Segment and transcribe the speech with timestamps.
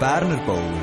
[0.00, 0.80] Berner Bowl.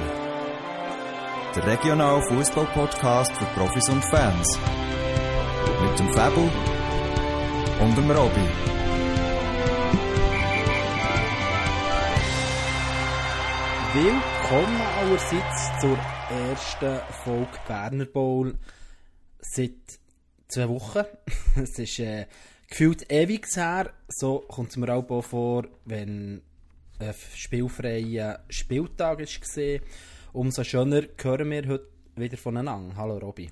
[1.56, 4.60] Der regionale Fußball-Podcast für Profis und Fans.
[5.82, 6.52] Mit dem Fabel
[7.80, 8.48] und dem Robby.
[13.94, 15.98] Willkommen allerseits zur
[16.30, 18.54] ersten Folge Berner Bowl
[19.40, 19.98] seit
[20.50, 21.06] zwei Wochen.
[21.56, 22.26] es ist äh,
[22.68, 23.94] gefühlt ewig her.
[24.10, 26.42] So kommt es mir auch vor, wenn
[27.00, 29.80] ein spielfreier Spieltag war.
[30.34, 32.96] Umso schöner hören wir heute wieder voneinander.
[32.96, 33.50] Hallo Robby.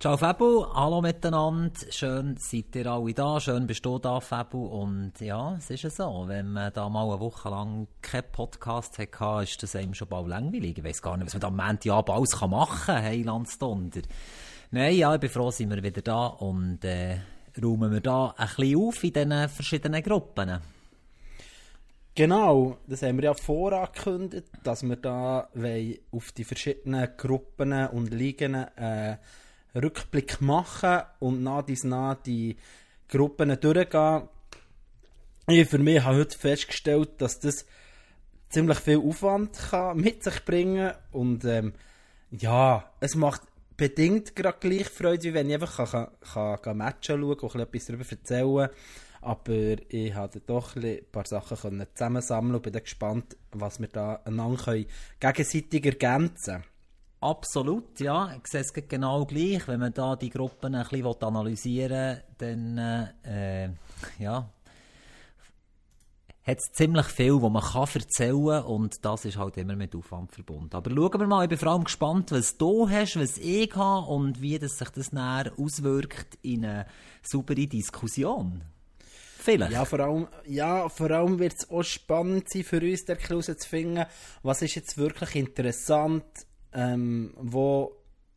[0.00, 1.72] Ciao Fabu, hallo miteinander.
[1.90, 4.66] Schön seid ihr alle da, schön bist du da Fabu.
[4.66, 8.98] Und ja, es ist ja so, wenn man da mal eine Woche lang keinen Podcast
[8.98, 10.78] hatte, ist das einem schon bald langweilig.
[10.78, 14.02] Ich weiss gar nicht, was man da am Montagabend alles machen kann, Heilandsdonder.
[14.70, 17.16] Nein, ja, ich bin froh, sind wir wieder da und äh,
[17.60, 20.77] räumen wir da ein bisschen auf in diesen verschiedenen Gruppen.
[22.18, 25.48] Genau, das haben wir ja vorangekündigt, dass wir da
[26.10, 29.18] auf die verschiedenen Gruppen und Ligen äh,
[29.72, 32.56] Rückblick machen und nach dies nach die
[33.08, 34.22] Gruppen durchgehen.
[35.46, 37.64] Ich für mich habe heute festgestellt, dass das
[38.48, 41.72] ziemlich viel Aufwand kann mit sich bringen und ähm,
[42.32, 43.42] ja, es macht
[43.76, 47.86] bedingt gerade gleich Freude, wie wenn ich einfach kann, kann, kann Matchen schauen und etwas
[47.86, 48.70] darüber erzählen
[49.28, 54.82] aber ich habe doch ein paar Sachen zusammensammeln und bin gespannt, was wir da einander
[55.20, 56.64] gegenseitig ergänzen können.
[57.20, 58.34] Absolut, ja.
[58.36, 59.68] Ich sehe es genau gleich.
[59.68, 62.78] Wenn man da die Gruppen ein bisschen analysieren will, dann
[63.22, 63.68] äh,
[64.18, 64.48] ja,
[66.42, 69.94] hat es ziemlich viel, was man kann erzählen kann und das ist halt immer mit
[69.94, 70.74] Aufwand verbunden.
[70.74, 74.06] Aber schauen wir mal, ich bin vor allem gespannt, was du hast, was ich habe
[74.06, 76.86] und wie das sich das näher auswirkt in eine
[77.22, 78.62] saubere Diskussion.
[79.48, 79.72] Vielleicht.
[79.72, 84.04] Ja, vor allem, ja, allem wird es auch spannend sein für uns, der herauszufinden,
[84.42, 86.24] was ist jetzt wirklich interessant
[86.72, 87.96] ähm, wo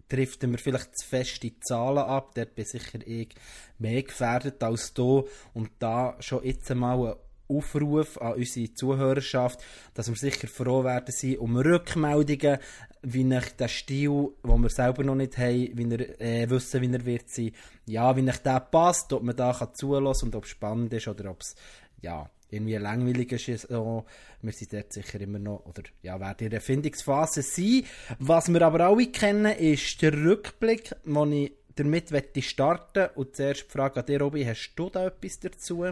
[0.10, 2.36] trifft wir vielleicht zu feste Zahlen ab.
[2.36, 3.30] Dort bin sicher ich
[3.78, 5.28] mehr gefährdet als du.
[5.54, 7.16] Und da schon jetzt einmal ein
[7.48, 9.62] Aufruf an unsere Zuhörerschaft,
[9.94, 12.60] dass wir sicher froh werden sein um Rückmeldungen,
[13.04, 16.94] wie ich den Stil, den wir selber noch nicht haben, wie er, äh, wissen, wie
[16.94, 17.52] er wird sein,
[17.86, 21.08] ja, wie ich der passt, ob man da kann zulassen und ob es spannend ist
[21.08, 21.56] oder ob es,
[22.02, 23.70] ja, irgendwie langweilig ist.
[23.70, 24.06] So.
[24.42, 27.84] Wir sind dort sicher immer noch, oder ja, werden in der Erfindungsphase sein.
[28.20, 32.12] Was wir aber alle kennen, ist der Rückblick, wo ich damit
[32.44, 35.86] starten Und zuerst die Frage an dich, Robby, hast du da etwas dazu?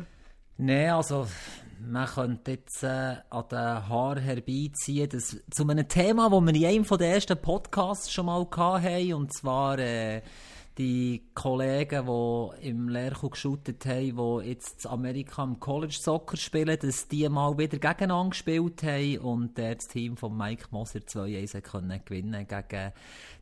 [0.57, 1.25] Nein, also
[1.81, 6.65] man könnte jetzt äh, an den Haar herbeiziehen, dass, zu einem Thema, das wir in
[6.65, 10.21] einem der ersten Podcasts schon mal hatten, und zwar äh,
[10.77, 16.77] die Kollegen, die im Lehrkuh geshootet haben, die jetzt in Amerika im College Soccer spielen,
[16.79, 22.01] dass die mal wieder gegeneinander gespielt haben und das Team von Mike Moser 2-1 können
[22.05, 22.93] gewinnen gegen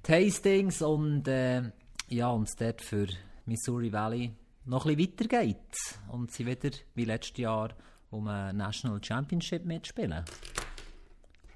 [0.02, 1.62] Tastings und äh,
[2.09, 3.08] ja, und es dort für
[3.46, 4.31] Missouri Valley
[4.66, 6.00] noch ein bisschen weitergeht.
[6.12, 7.69] Und sie wieder wie letztes Jahr
[8.12, 10.23] um eine National Championship mitspielen.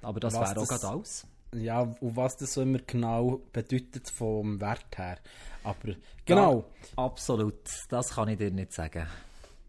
[0.02, 1.26] Aber das wäre auch gerade alles.
[1.54, 5.18] Ja, und was das so immer genau bedeutet vom Wert her.
[5.62, 6.64] Aber genau.
[6.96, 9.06] Ja, absolut, das kann ich dir nicht sagen.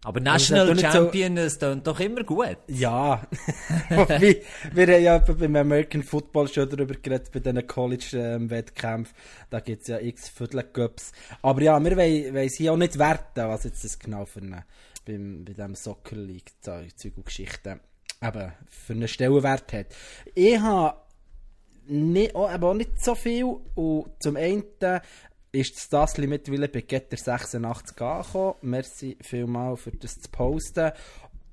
[0.06, 2.58] Aber National also, Champion, so, klingt doch immer gut.
[2.68, 3.26] Ja.
[3.90, 4.42] wir,
[4.74, 9.16] wir haben ja beim American Football schon darüber geredet, bei diesen College-Wettkämpfen.
[9.50, 11.14] Da gibt es ja x Viertelcups.
[11.42, 14.66] Aber ja, wir wollen, wollen sie auch nicht werten, was jetzt das genau für eine,
[15.06, 17.80] beim, bei diesem Soccer League Zeug und Geschichten
[18.22, 19.88] eben für einen Stellenwert hat.
[20.34, 20.98] Ich habe
[21.88, 23.58] nicht, auch, aber auch nicht so viel.
[23.76, 24.64] Und zum einen
[25.52, 28.56] ist das Tassli mittlerweile bei Getter 86 angekommen.
[28.62, 30.92] Merci vielmals für das zu posten.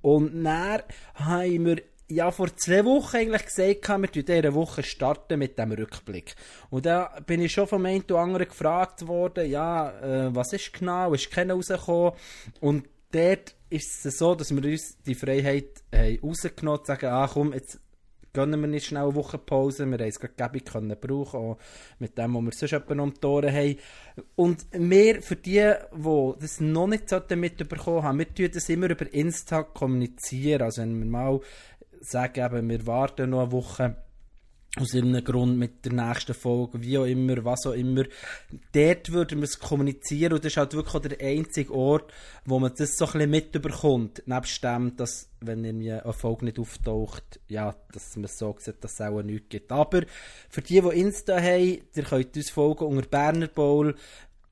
[0.03, 0.83] Und dann
[1.15, 5.73] haben wir ja vor zwei Wochen eigentlich gesagt, wir in dieser Woche starten mit dem
[5.73, 6.35] Rückblick.
[6.71, 10.73] Und da bin ich schon vom einen oder anderen gefragt worden, ja, äh, was ist
[10.73, 12.13] genau, ist keiner rausgekommen.
[12.61, 17.07] Und dort ist es so, dass wir uns die Freiheit haben rausgenommen haben, zu sagen,
[17.07, 17.81] ah komm, jetzt
[18.33, 19.87] gönnen wir nicht schnell eine Woche Pause.
[19.87, 21.59] Wir haben es gerade können brauchen, auch
[21.99, 23.77] mit dem, was wir sonst etwa um die Ohren haben.
[24.37, 29.13] Und wir, für die, die das noch nicht mitbekommen haben, wir tun das immer über
[29.13, 30.63] Insta kommunizieren.
[30.63, 31.41] Also wenn wir mal
[32.01, 33.97] sagen, eben, wir warten noch eine Woche,
[34.77, 38.05] aus irgendeinem Grund mit der nächsten Folge, wie auch immer, was auch immer.
[38.73, 42.13] Dort würden wir es kommunizieren und das ist halt wirklich auch der einzige Ort,
[42.45, 44.23] wo man das so ein bisschen mitbekommt.
[44.27, 48.95] Nebst dem, dass, wenn irgendwie eine Folge nicht auftaucht, ja, dass man so sieht, dass
[48.95, 49.73] es auch nichts gibt.
[49.73, 50.03] Aber
[50.49, 53.97] für die, die Insta haben, ihr könnt uns folgen unter Berner Bowl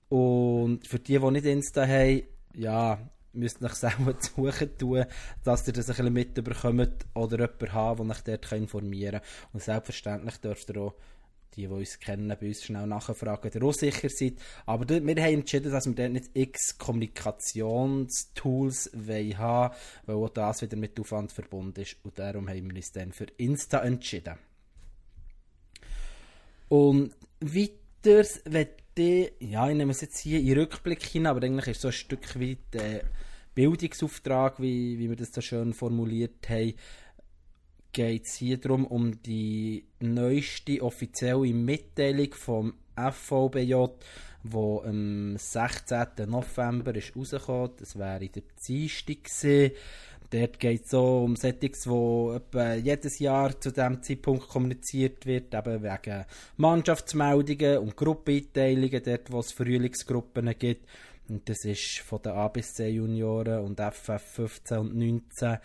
[0.08, 2.22] und für die, die nicht Insta haben,
[2.54, 2.98] ja,
[3.32, 5.04] müsst euch selber suchen tun,
[5.44, 9.50] dass ihr das ein bisschen mitbekommt oder jemanden haben, der euch dort informieren kann.
[9.52, 10.94] Und selbstverständlich dürft ihr auch
[11.54, 14.34] die, die uns kennen, bei uns schnell nachfragen, ihr auch sicher seid.
[14.66, 19.74] Aber wir haben entschieden, dass wir dort nicht x Kommunikationstools haben
[20.06, 21.96] weil auch das wieder mit Aufwand verbunden ist.
[22.04, 24.34] Und darum haben wir uns dann für Insta entschieden.
[26.68, 31.68] Und weiter, wenn die, ja, ich nehme es jetzt hier in Rückblick hin, aber eigentlich
[31.68, 33.04] ist so ein Stück weit der
[33.54, 36.74] Bildungsauftrag, wie, wie wir das so schön formuliert haben,
[37.92, 43.74] geht es hier darum, um die neueste offizielle Mitteilung vom FVBJ,
[44.42, 46.06] die am 16.
[46.26, 47.70] November ist rausgekommen.
[47.78, 49.72] Das wäre der Dienstag gewesen.
[50.30, 55.54] Dort geht es so um Settings, wo etwa jedes Jahr zu diesem Zeitpunkt kommuniziert wird,
[55.54, 56.24] eben wegen
[56.58, 60.86] Mannschaftsmeldungen und Gruppeneinteilungen, dort wo es Frühlingsgruppen gibt.
[61.28, 65.58] Und das ist von den A bis C Junioren und FF 15 und 19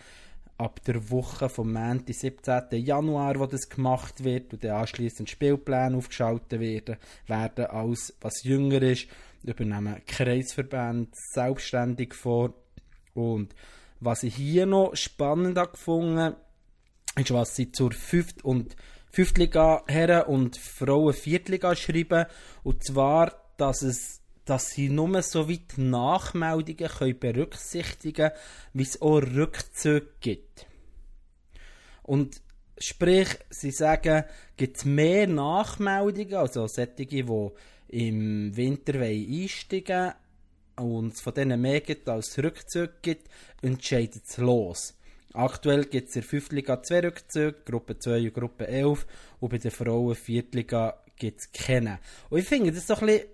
[0.56, 2.84] ab der Woche vom Montag, 17.
[2.84, 6.96] Januar, wo das gemacht wird und dann anschliessend Spielpläne aufgeschaltet werden,
[7.26, 9.08] werden alles, was jünger ist,
[9.42, 12.54] übernehmen Kreisverbände selbstständig vor
[13.14, 13.54] und
[14.04, 16.34] was ich hier noch spannend gefunden
[17.16, 18.42] ist, was sie zur 5.
[18.42, 18.76] und
[19.12, 19.36] 5.
[19.38, 22.26] Liga Herren und Frauen Viertliga schreiben.
[22.62, 28.32] Und zwar, dass es dass sie nur so weit Nachmeldungen können berücksichtigen können,
[28.74, 30.66] wie es auch Rückzüge gibt.
[32.02, 32.42] Und
[32.76, 34.24] sprich, sie sagen,
[34.58, 37.24] gibt es mehr Nachmeldungen, also solche, die
[37.88, 40.12] im Winter einsteigen
[40.76, 43.28] und es von denen mehr gibt als Rückzüge gibt,
[43.62, 44.94] entscheidet es los.
[45.32, 46.52] Aktuell gibt es in der 5.
[46.52, 49.06] Liga zwei Rückzüge, Gruppe 2 und Gruppe 11
[49.40, 50.44] und bei den Frauen 4.
[50.52, 51.98] Liga gibt es keine.
[52.30, 53.28] Und ich finde das so ein bisschen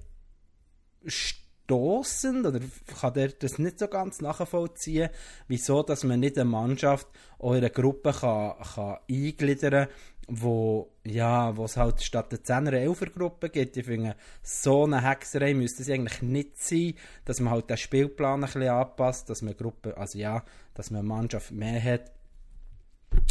[1.71, 2.61] stossend oder
[3.01, 5.11] kann der das nicht so ganz nachvollziehen,
[5.47, 7.07] wieso dass man nicht eine Mannschaft
[7.39, 9.89] oder eine Gruppe kann, kann eingliedern
[10.31, 13.77] wo ja, wo es halt statt der 10er 11er Gruppe gibt.
[13.77, 16.94] Ich finde, so eine Hexerei müsste es eigentlich nicht sein,
[17.25, 20.44] dass man halt den Spielplan ein bisschen anpasst, dass man Gruppe, also ja,
[20.75, 22.12] dass man eine Mannschaft mehr hat.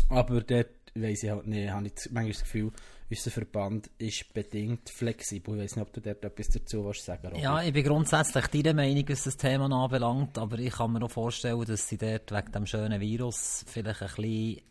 [0.09, 2.71] Aber dort weiss ich halt nicht, habe ich manchmal das Gefühl,
[3.09, 5.55] unser Verband ist bedingt flexibel.
[5.55, 7.41] Ich weiß nicht, ob du dort etwas dazu willst sagen Robin.
[7.41, 11.11] Ja, ich bin grundsätzlich deiner Meinung, was das Thema anbelangt, aber ich kann mir auch
[11.11, 14.61] vorstellen, dass sie dort wegen dem schönen Virus vielleicht ein bisschen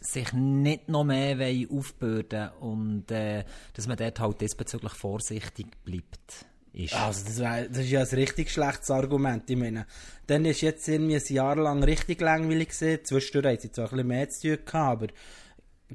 [0.00, 1.36] sich nicht noch mehr
[1.70, 3.44] aufbürden und äh,
[3.74, 6.46] dass man dort halt diesbezüglich vorsichtig bleibt.
[6.72, 6.94] Ist.
[6.94, 9.48] Also das, wär, das ist ja ein richtig schlechtes Argument.
[9.50, 9.86] Ich meine,
[10.28, 13.04] dann ist jetzt irgendwie ein Jahr lang richtig langweilig gewesen.
[13.04, 15.06] Zwischendurch haben sie zwar ein bisschen mehr zu tun gehabt, aber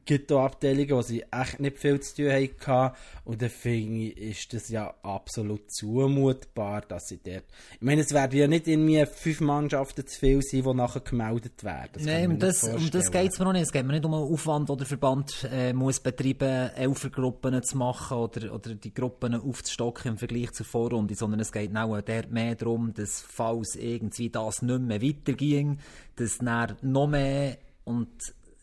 [0.04, 2.96] gibt auch Abteilungen, sie echt nicht viel zu tun hatten.
[3.24, 7.46] Und dann finde ich, ist das ja absolut zumutbar, dass sie dort.
[7.74, 11.64] Ich meine, es werden ja nicht irgendwie fünf Mannschaften zu viel sein, die nachher gemeldet
[11.64, 12.04] werden.
[12.04, 13.64] Nein, um das, um das geht es mir noch nicht.
[13.64, 17.78] Es geht mir nicht um einen Aufwand, oder der Verband äh, muss betreiben, Elfergruppen zu
[17.78, 22.56] machen oder, oder die Gruppen aufzustocken im Vergleich zur Vorrunde, sondern es geht auch mehr
[22.56, 25.80] darum, dass falls irgendwie das nicht mehr weiterging,
[26.16, 28.10] dass dann noch mehr und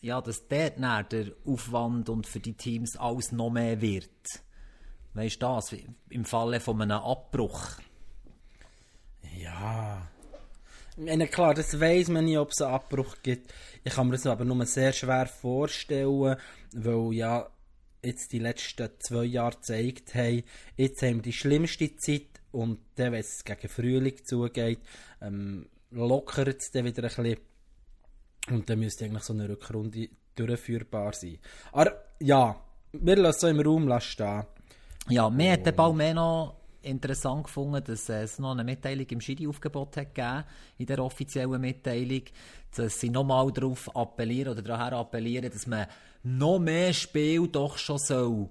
[0.03, 4.11] ja, dass dort der Aufwand und für die Teams alles noch mehr wird.
[5.15, 5.75] Weißt du das?
[6.11, 7.79] Im Falle von einem Abbruch.
[9.39, 10.09] Ja.
[10.97, 13.55] Meine, klar, das weiß man nicht, ob es einen Abbruch gibt.
[13.85, 16.37] Ich kann mir das aber nur sehr schwer vorstellen,
[16.75, 17.49] weil ja
[18.05, 20.43] jetzt die letzten zwei Jahre gezeigt haben,
[20.77, 24.81] jetzt haben wir die schlimmste Zeit und dann, wenn es gegen Frühling zugeht,
[25.21, 27.37] ähm, lockert es dann wieder ein bisschen
[28.51, 31.39] und dann müsste eigentlich so eine Rückrunde durchführbar sein.
[31.73, 32.57] Aber ja,
[32.93, 34.45] wir lassen so im Raum stehen.
[35.09, 39.21] Ja, mir hat der Ball mehr noch interessant gefunden, dass es noch eine Mitteilung im
[39.21, 40.45] Schiri-Aufgebot hat gegeben,
[40.79, 42.23] in der offiziellen Mitteilung,
[42.75, 45.87] dass sie nochmal darauf appellieren oder daran appellieren, dass man
[46.23, 48.49] noch mehr Spiel doch schon soll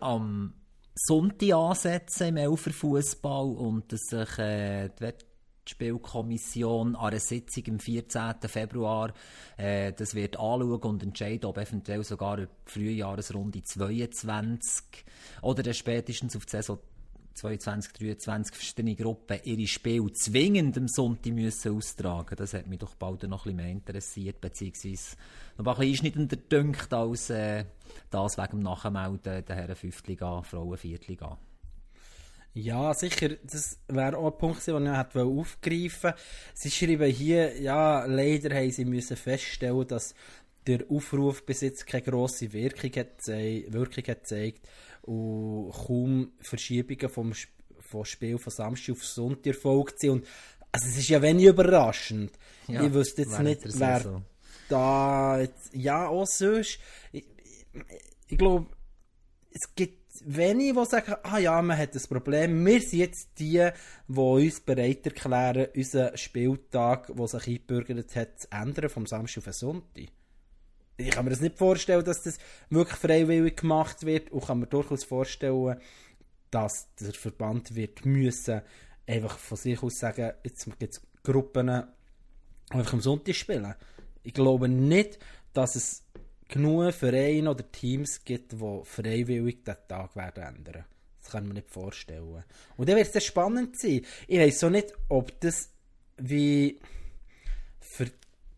[0.00, 0.52] am
[0.94, 5.12] Sonntag ansetzen im Elferfußball und dass sich äh, die
[5.66, 8.34] die Spielkommission an einer Sitzung am 14.
[8.46, 9.12] Februar
[9.56, 15.04] äh, das wird anschauen und entscheiden, ob eventuell sogar eine Frühjahresrunde 22
[15.42, 16.78] oder dann spätestens auf die Saison
[17.34, 22.36] 22, 23 verschiedene Gruppen ihre Spiele zwingend am Sonntag müssen austragen.
[22.36, 25.16] Das hat mich doch bald noch ein bisschen mehr interessiert, beziehungsweise
[25.58, 27.64] noch ein bisschen einschneidender dünkt als äh,
[28.10, 30.06] das wegen dem Nachmelden der Herren 5.
[30.06, 30.98] Liga, Frauen 4.
[32.54, 36.18] Ja, sicher, das wäre auch ein Punkt, den ich hätte aufgreifen wollte.
[36.54, 40.14] Sie schreiben hier, ja, leider haben sie müssen feststellen, dass
[40.66, 44.68] der Aufruf bis jetzt keine grosse Wirkung hat, Wirkung hat gezeigt
[45.02, 47.32] und kaum Verschiebungen vom,
[47.80, 50.10] vom Spiel von Samstag auf Sonntag erfolgt sind.
[50.10, 50.26] Und
[50.70, 52.32] Also es ist ja wenig überraschend.
[52.68, 54.24] Ja, ich wüsste jetzt nicht, wer Saison.
[54.68, 56.78] da jetzt, ja, auch sonst.
[57.12, 57.66] Ich, ich,
[58.28, 58.66] ich glaube,
[59.50, 62.64] es gibt wenige, die sagen, ah ja, man hat ein Problem.
[62.64, 63.68] Wir sind jetzt die,
[64.08, 69.44] die uns bereit erklären, unseren Spieltag, der sich eingebürgert hat, zu ändern, vom Samstag auf
[69.44, 70.08] den Sonntag.
[70.96, 72.38] Ich kann mir das nicht vorstellen, dass das
[72.70, 75.76] wirklich freiwillig gemacht wird und kann mir durchaus vorstellen,
[76.50, 78.62] dass der Verband wird müssen
[79.06, 83.74] einfach von sich aus sagen, jetzt gibt es Gruppen, die einfach am Sonntag spielen.
[84.22, 85.18] Ich glaube nicht,
[85.52, 86.04] dass es
[86.48, 90.84] genug Vereine oder Teams gibt, die freiwillig den Tag werden ändern.
[91.22, 92.44] Das kann man nicht vorstellen.
[92.76, 94.02] Und dann wird es dann spannend sein.
[94.28, 95.70] Ich weiß so nicht, ob das
[96.18, 96.78] wie
[97.80, 98.10] für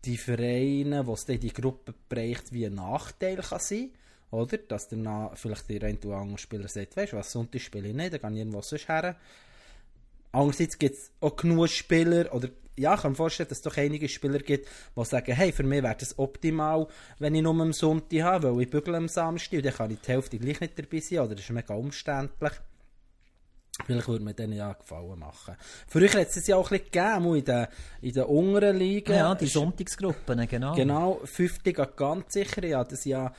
[0.05, 3.91] die Vereine, die es in die Gruppe bereicht, wie ein Nachteil kann sein
[4.31, 4.57] oder?
[4.57, 7.95] Dass dann vielleicht der ein oder andere Spieler sagt, weißt du was, Sonntag spiele ich
[7.95, 9.15] nicht, dann kann ich irgendwo sonst her.
[10.31, 13.77] Andererseits gibt es auch genug Spieler, oder ja, ich kann mir vorstellen, dass es doch
[13.77, 17.73] einige Spieler gibt, die sagen, hey, für mich wäre das optimal, wenn ich nur am
[17.73, 20.77] Sonntag habe, weil ich bügel am Samstag und dann kann ich die Hälfte gleich nicht
[20.77, 22.53] dabei sein, oder das ist mega umständlich.
[23.85, 25.55] Vielleicht würde mir denen ja Gefallen machen.
[25.87, 27.67] Früher hat es ja auch ein bisschen gegeben, in den,
[28.01, 29.13] in den unteren Ligen.
[29.13, 30.75] Ja, die Sonntagsgruppen, genau.
[30.75, 32.65] Genau, 50 ganz sicher.
[32.65, 33.31] Ja, das ja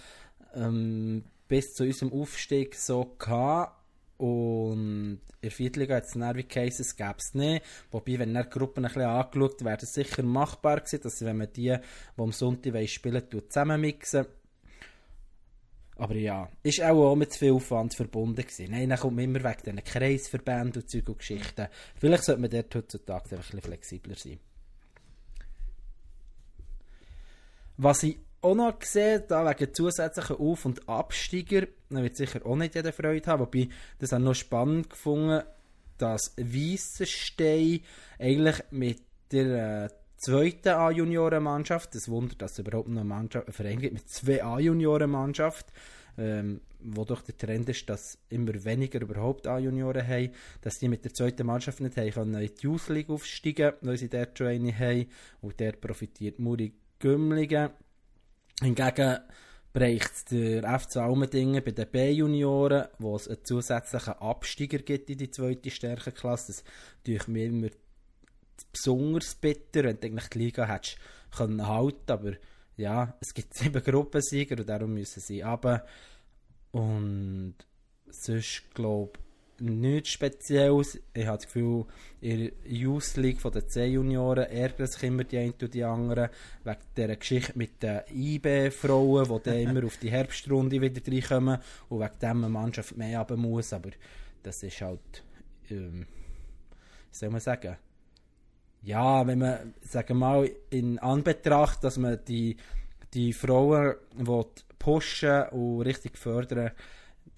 [0.55, 3.78] ähm, bis zu unserem Aufstieg so gehabt.
[4.19, 7.65] Und in der Viertliga hat es Nervy Cases gäbe es nicht.
[7.93, 11.53] Wobei, wenn dann Gruppen ein bisschen angeschaut wäre es sicher machbar gewesen, dass wenn man
[11.53, 11.77] die,
[12.17, 14.27] die am Sonntag wollen spielen tut, zusammenmixen.
[15.97, 18.71] Aber ja, ist auch, auch mit viel Aufwand verbunden gewesen.
[18.71, 21.69] Nein, dann kommt man immer wegen diesen Kreisverbänden und Zeug und Geschichten.
[21.97, 24.39] Vielleicht sollte man dort heutzutage einfach ein bisschen flexibler sein.
[27.77, 32.57] Was ich auch noch sehe, da wegen zusätzlichen Auf- und Absteiger, da wird sicher auch
[32.57, 33.69] nicht jeder Freude haben, wobei
[33.99, 35.43] das auch noch spannend gefunden,
[35.97, 37.81] dass Weissenstein
[38.19, 39.03] eigentlich mit
[39.33, 43.95] der äh, zweiten A-Junioren-Mannschaft, das Wunder, dass es überhaupt noch eine, Mannschaft, eine Verein gibt
[43.95, 45.67] mit zwei A-Junioren-Mannschaft,
[46.17, 50.31] ähm, wo doch der Trend ist, dass immer weniger überhaupt A-Junioren haben,
[50.61, 53.97] dass die mit der zweiten Mannschaft nicht haben können in die Youth League aufsteigen, weil
[53.97, 55.07] sie dort schon eine haben
[55.41, 57.71] und der profitiert Muri Gümligen.
[58.61, 59.19] Hingegen
[59.79, 65.31] bereicht der FC Almendingen bei den B-Junioren, wo es einen zusätzlichen Absteiger gibt in die
[65.31, 66.53] zweite Stärkenklasse.
[66.53, 66.65] Das
[67.05, 67.69] tue mir immer
[68.73, 70.99] besonders bitter, wenn du eigentlich die Liga hättest
[71.31, 72.33] können halten, aber
[72.77, 75.87] ja, es gibt sieben Gruppensieger und darum müssen sie runter.
[76.73, 77.55] Und
[78.11, 79.28] sonst glaube ich
[79.61, 81.01] nichts Spezielles.
[81.15, 81.85] Ich habe das Gefühl,
[82.21, 86.29] in der Youth League von den C-Junioren ärgern sich immer die einen und die anderen
[86.65, 92.01] wegen dieser Geschichte mit den IB-Frauen, die dann immer auf die Herbstrunde wieder reinkommen und
[92.01, 93.73] wegen dem eine Mannschaft mehr haben muss.
[93.73, 93.91] Aber
[94.43, 95.25] das ist halt,
[95.71, 96.07] ähm,
[97.11, 97.77] soll man sagen,
[98.83, 102.57] ja, wenn man, sagen wir mal, in Anbetracht, dass man die,
[103.13, 104.47] die Frauen will
[104.79, 106.71] pushen und richtig fördern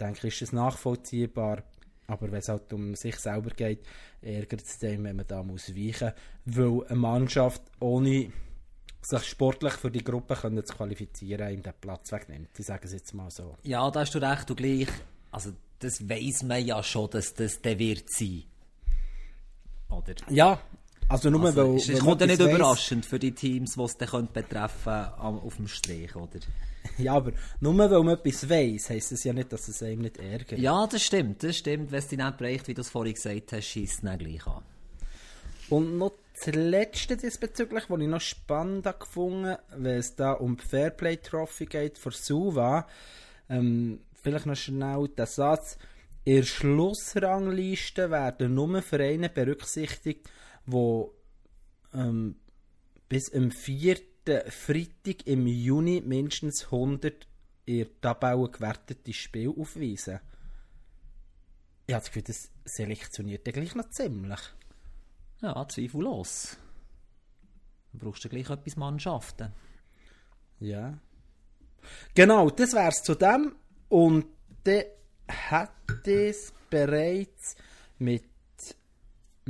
[0.01, 1.63] denke ich, ist es nachvollziehbar.
[2.11, 3.87] Aber wenn es halt um sich selber geht,
[4.21, 6.13] ärgert es dann, wenn man da muss weichen
[6.45, 6.57] muss.
[6.57, 8.33] Weil eine Mannschaft ohne
[9.03, 12.51] sich sportlich für die Gruppe können zu qualifizieren, ihm den Platz wegnimmt.
[12.59, 13.57] Ich sage es jetzt mal so.
[13.63, 14.89] Ja, da hast du recht, du gleich.
[15.31, 18.45] Also, das weiss man ja schon, dass das der wird sein.
[19.89, 20.15] Oder?
[20.29, 20.61] Ja,
[21.11, 21.77] also nur Also, weil...
[21.77, 22.49] es weil kommt ja nicht weiss.
[22.49, 26.41] überraschend für die Teams, die es dann betreffen auf dem Strich, oder?
[26.99, 30.17] Ja, aber nur weil man etwas weiss, heisst es ja nicht, dass es einem nicht
[30.19, 30.59] ärgert.
[30.59, 31.93] Ja, das stimmt, das stimmt.
[31.93, 34.47] Wenn es dich nicht bereicht, wie du es vorhin gesagt hast, schießt es dann gleich
[34.47, 34.63] an.
[35.69, 40.65] Und noch das letzte diesbezüglich, was ich noch spannend gefunden wenn es da um die
[40.65, 42.87] Fairplay Trophy geht für Suva.
[43.49, 45.77] Ähm, vielleicht noch schnell der Satz.
[46.25, 50.29] In der Schlussrangliste werden nur Vereine berücksichtigt,
[50.71, 51.05] die
[51.95, 52.37] ähm,
[53.09, 53.99] bis am 4.
[54.49, 57.27] Freitag im Juni mindestens 100
[57.67, 60.21] in der Tabelle gewertete Spiele aufweisen.
[61.87, 64.41] Ich habe das Gefühl, das selektioniert ja gleich noch ziemlich.
[65.41, 66.57] Ja, zweifellos.
[67.93, 69.53] Du brauchst ja gleich etwas Mannschaften.
[70.61, 70.99] Ja.
[72.15, 73.57] Genau, das wär's zu dem.
[73.89, 74.27] Und
[74.65, 74.85] dann
[75.27, 77.57] hätte es bereits
[77.99, 78.25] mit,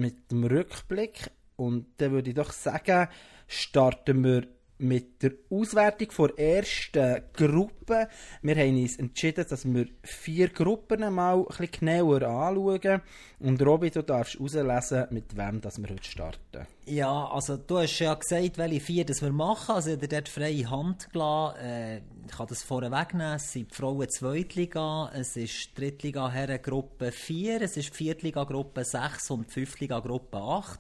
[0.01, 1.31] mit dem Rückblick.
[1.57, 3.09] Und dann würde ich doch sagen,
[3.47, 4.49] starten wir
[4.81, 8.09] mit der Auswertung der ersten Gruppe.
[8.43, 13.03] Wir haben uns entschieden, dass wir vier Gruppen mal ein bisschen genauer anschauen.
[13.41, 16.67] Und Robi, du darfst herauslesen, mit wem dass wir heute starten.
[16.87, 19.75] Ja, also du hast ja gesagt, welche vier das wir machen.
[19.75, 21.61] Also ich habe dort freie Hand gelassen.
[21.61, 22.01] Äh,
[22.31, 26.63] ich kann das vorher wegnehmen, es sind die Frauen Zweitliga, es ist die Drittliga Herren
[26.63, 30.79] Gruppe 4, es ist die Viertliga Gruppe 6 und die Fünftliga Gruppe 8.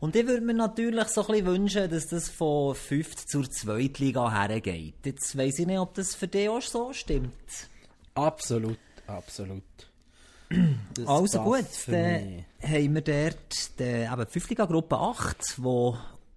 [0.00, 4.30] Und ich würde mir natürlich so ein bisschen wünschen, dass das von 5 zur Zweitliga
[4.30, 4.96] hergeht.
[5.04, 7.32] Jetzt weiss ich nicht, ob das für dich auch so stimmt.
[8.14, 9.62] Absolut, absolut.
[10.92, 15.96] Das also gut, dann haben wir dort die, eben die Fünftliga Gruppe 8, wo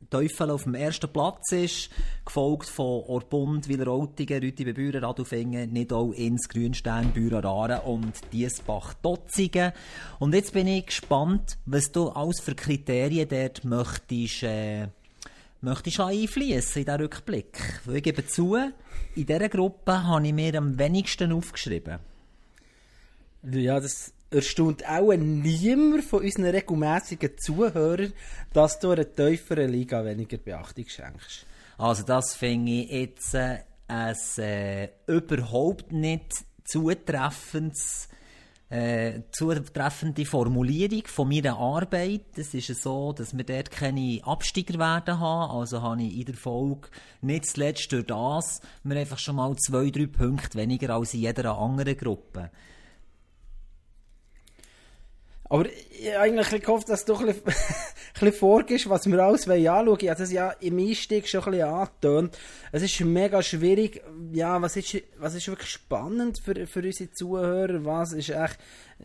[0.09, 1.89] Teufel auf dem ersten Platz ist,
[2.25, 7.45] gefolgt von Orbund, Wileroltigen, Rüti Büren, Radufingen, Nidau, Inns, Grünstein, Büren,
[7.85, 9.71] und Diesbach, Dotzigen.
[10.19, 14.87] Und jetzt bin ich gespannt, was du alles für Kriterien dort möchtest, äh,
[15.61, 17.81] möchtest einfließen in diesen Rückblick.
[17.85, 21.99] Weil ich gebe zu, in dieser Gruppe habe ich mir am wenigsten aufgeschrieben.
[23.43, 28.13] Ja, das erstaunt auch niemand von unseren regelmäßigen Zuhörern,
[28.53, 31.45] dass du einer tieferen Liga weniger Beachtung schenkst.
[31.77, 38.09] Also das finde ich jetzt äh, ein äh, überhaupt nicht zutreffendes
[38.69, 42.25] äh, zutreffende Formulierung von meiner Arbeit.
[42.35, 45.51] Es ist so, dass wir dort keine Absteiger werden haben.
[45.51, 46.89] Also habe ich in der Folge
[47.21, 51.57] nicht zuletzt durch das wir einfach schon mal zwei, drei Punkte weniger als in jeder
[51.57, 52.49] anderen Gruppe.
[55.47, 57.53] Aber ich habe eigentlich gehofft, dass du ein bisschen, ein
[58.13, 59.97] bisschen vorgehst, was wir alles anschauen wollen.
[60.01, 62.37] Ich habe das ja im Einstieg schon ein bisschen angetönt.
[62.71, 64.01] Es ist mega schwierig.
[64.33, 67.85] Ja, was ist, was ist wirklich spannend für, für unsere Zuhörer?
[67.85, 68.57] Was ist echt,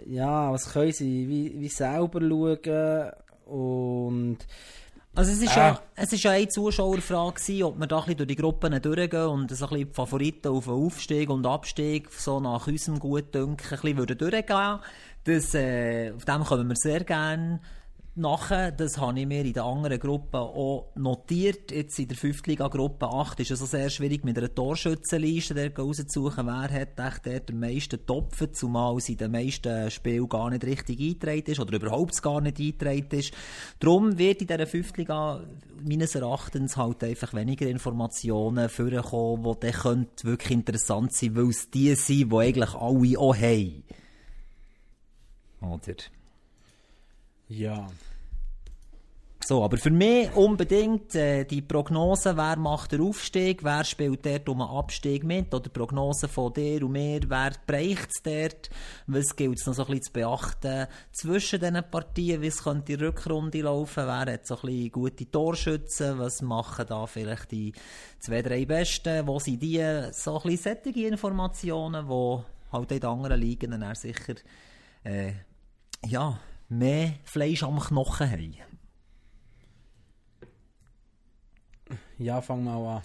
[0.06, 3.12] ja, was können sie wie, wie selber schauen?
[3.44, 4.38] Und
[5.12, 5.61] also es ist, äh.
[5.61, 8.80] ja, es ist ja eine Zuschauerfrage gewesen, ob wir da ein bisschen durch die Gruppen
[8.80, 13.00] durchgehen und so ein bisschen die Favoriten auf den Aufstieg und Abstieg so nach unserem
[13.00, 14.78] Gutdünken ein bisschen durchgehen
[15.24, 17.60] das, äh, auf dem kommen wir sehr gerne
[18.20, 18.72] nachher.
[18.72, 21.70] Das habe ich mir in den anderen Gruppen auch notiert.
[21.70, 22.46] Jetzt in der 5.
[22.46, 26.98] Liga Gruppe 8 ist es also sehr schwierig mit einer Torschützenliste der rauszusuchen, wer hat
[26.98, 31.46] echt der den meisten Topfen, zumal es in den meisten Spielen gar nicht richtig eingetragen
[31.46, 33.32] ist oder überhaupt gar nicht eingetragen ist.
[33.78, 34.96] Darum wird in dieser 5.
[34.96, 35.42] Liga
[35.82, 41.94] meines Erachtens halt einfach weniger Informationen vorkommen, die dann wirklich interessant sein weil es die
[41.94, 43.84] sind, die eigentlich alle auch haben.
[45.60, 45.96] Oder?
[47.49, 47.88] Ja.
[49.42, 54.49] So, aber für mich unbedingt äh, die Prognose, wer macht den Aufstieg, wer spielt dort
[54.49, 58.70] um einen Abstieg mit, oder Prognose von dir und mir, wer bereicht es dort,
[59.06, 60.86] was gilt es noch so ein bisschen zu beachten?
[61.10, 65.30] Zwischen diesen Partien, wie es könnte die Rückrunde laufen, wer hat so ein bisschen gute
[65.30, 67.73] Torschützen, was machen da vielleicht die
[68.20, 73.10] zwei, drei Besten, wo sind die, so ein bisschen sättige Informationen, die halt in den
[73.10, 74.34] anderen Ligen dann sicher
[75.02, 75.32] äh,
[76.06, 78.56] ja, mehr Fleisch am Knochen haben.
[82.19, 83.02] Ja, fang mal an.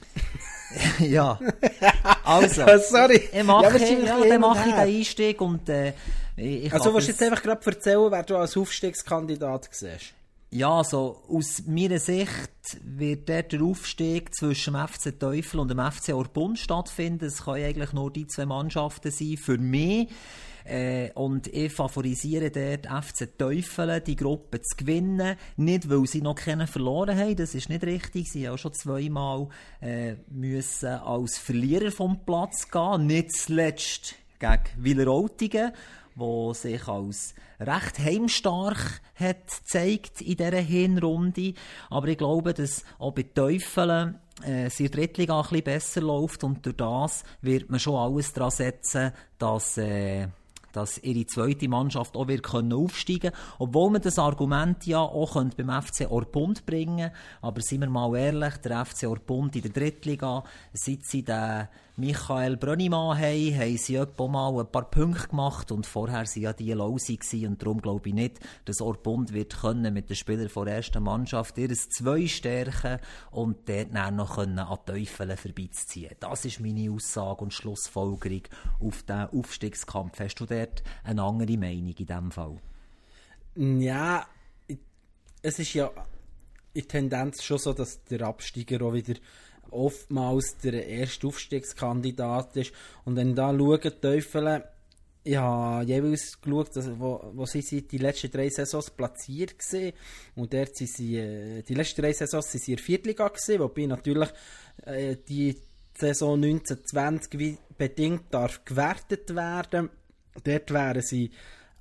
[1.08, 1.40] ja.
[2.26, 2.66] Also.
[2.90, 3.30] Sorry.
[3.32, 5.94] Ich mache, ja, ja, dann mache ich den Einstieg und äh,
[6.36, 10.14] ich Also willst du jetzt einfach gerade erzählen, wer du als Aufstiegskandidat siehst?
[10.52, 12.30] Ja, also aus meiner Sicht
[12.84, 17.26] wird der Aufstieg zwischen dem FC Teufel und dem FC Orbund stattfinden.
[17.26, 19.38] Es können eigentlich nur die zwei Mannschaften sein.
[19.38, 20.10] Für mich
[20.66, 25.38] äh, und ich favorisiere dort FC Teufel, die Gruppe zu gewinnen.
[25.58, 28.32] Nicht, weil sie noch keinen verloren haben, das ist nicht richtig.
[28.32, 29.48] Sie haben auch schon zweimal
[29.82, 33.08] äh, müssen als Verlierer vom Platz gehen.
[33.08, 35.72] Nicht zuletzt gegen Wileroltigen
[36.16, 41.54] wo sich als recht heimstark hat gezeigt in dieser Hinrunde.
[41.90, 46.66] Aber ich glaube, dass auch bei Teufeln äh, sie Drittliga ein bisschen besser läuft und
[46.66, 50.28] durch das wird man schon alles daran setzen, dass äh,
[50.76, 55.64] dass ihre zweite Mannschaft auch wird können aufsteigen Obwohl man das Argument ja auch könnte
[55.64, 57.12] beim FC Orpund bringen
[57.42, 62.58] Aber seien wir mal ehrlich, der FC Orpund in der Drittliga, seit sie den Michael
[62.58, 66.74] Brönnimann haben, haben sie etwa mal ein paar Punkte gemacht und vorher waren ja die
[66.74, 71.02] Lose und darum glaube ich nicht, dass Orpund wird können mit den Spielern der ersten
[71.04, 73.00] Mannschaft ihres zwei stärken
[73.32, 76.16] und dort dann noch können an Teufel vorbeiziehen.
[76.20, 78.44] Das ist meine Aussage und Schlussfolgerung
[78.82, 80.20] auf den Aufstiegskampf.
[80.20, 82.58] Hast du dort eine andere Meinung in diesem Fall?
[83.56, 84.28] Ja,
[85.42, 85.92] es ist ja
[86.74, 89.14] in Tendenz schon so, dass der Absteiger auch wieder
[89.72, 92.74] oftmals der erste Aufstiegskandidat ist.
[93.04, 94.64] Und wenn da schauen, die Teufel,
[95.24, 99.94] ich habe jeweils geschaut, wo, wo sie sind die letzten drei Saisons platziert gesehen
[100.36, 103.88] und dort sind sie, äh, die letzten drei Saisons sind sie in der Viertliga wobei
[103.88, 104.30] natürlich
[104.86, 105.60] äh, die
[105.98, 109.90] Saison 1920 wie bedingt darf gewertet werden.
[110.44, 111.32] Dort wären sie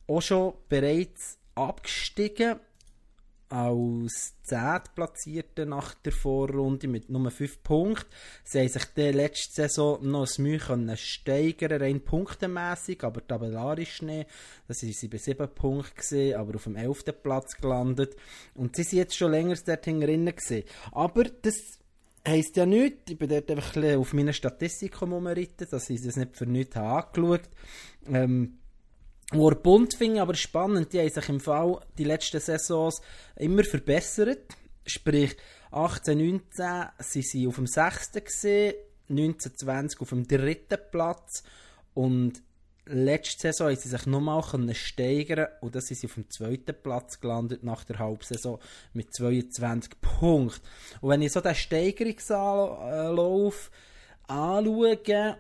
[0.07, 2.61] auch schon bereits abgestiegen
[3.55, 4.81] als 10.
[4.97, 8.11] Platzierte nach der Vorrunde mit nur 5 Punkten.
[8.43, 14.03] Sie haben sich die letzte Saison noch ein Mühe können steigern, rein punktemässig, aber tabellarisch
[14.03, 14.29] nicht.
[14.67, 17.05] Da sind sie bei 7 Punkten aber auf dem 11.
[17.23, 18.17] Platz gelandet.
[18.55, 20.65] Und sie sind jetzt schon länger dort gewesen.
[20.91, 21.79] Aber das
[22.27, 23.09] heisst ja nichts.
[23.09, 26.75] Ich bin dort einfach ein auf meine Statistik umgeritten, dass ich das nicht für nichts
[26.75, 27.49] habe angeschaut
[28.07, 28.59] ähm,
[29.35, 30.93] War bunt finde aber spannend.
[30.93, 33.01] Die haben sich im Fall die letzten Saisons
[33.35, 34.47] immer verbessert.
[34.87, 35.37] Sprich,
[35.73, 38.13] 18, 19 sie sind auf dem 6.
[38.13, 38.75] gesehen,
[39.09, 40.55] 19, 20 auf dem 3.
[40.91, 41.43] Platz
[41.95, 42.43] und
[42.87, 47.19] letzte Saison haben sie sich nochmal steigern und dann sind sie auf dem zweiten Platz
[47.19, 48.61] gelandet nach der Halbsaison
[48.93, 50.61] mit 22 Punkten.
[51.01, 53.71] Und wenn ich so den Steigerungslauf
[54.29, 55.39] anschaue,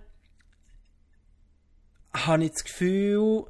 [2.12, 3.44] habe ich das Gefühl,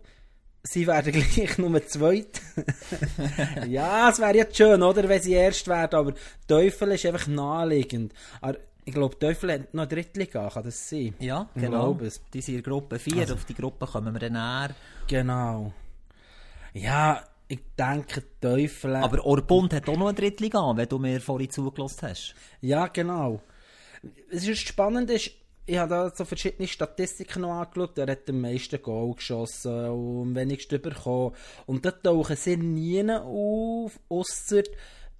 [0.65, 2.41] sie werden gleich nur zweit.
[3.69, 6.15] ja, es wäre jetzt schön, oder, wenn sie erst werden, aber
[6.49, 8.13] Teufel ist einfach naheliegend.
[8.41, 11.15] Aber ich glaube, Teufel hat noch Drittliga, kann das sein?
[11.19, 11.97] Ja, Ich genau.
[12.03, 12.21] es.
[12.33, 14.75] Die sind in Gruppe 4, auf die Gruppe kommen wir dann näher.
[15.07, 15.73] Genau.
[16.73, 18.97] Ja, ich denke, Teufel...
[18.97, 22.35] Aber Orbund hat auch noch eine Drittliga, wenn du mir vorhin zugelassen hast.
[22.61, 23.41] Ja, genau.
[24.31, 25.31] Es ist spannend, ist,
[25.67, 27.97] ich habe da so verschiedene Statistiken noch angeschaut.
[27.99, 31.35] Er hat am meisten Goal geschossen und am wenigsten bekommen.
[31.67, 34.63] Und da tauchen sie nie auf, ausser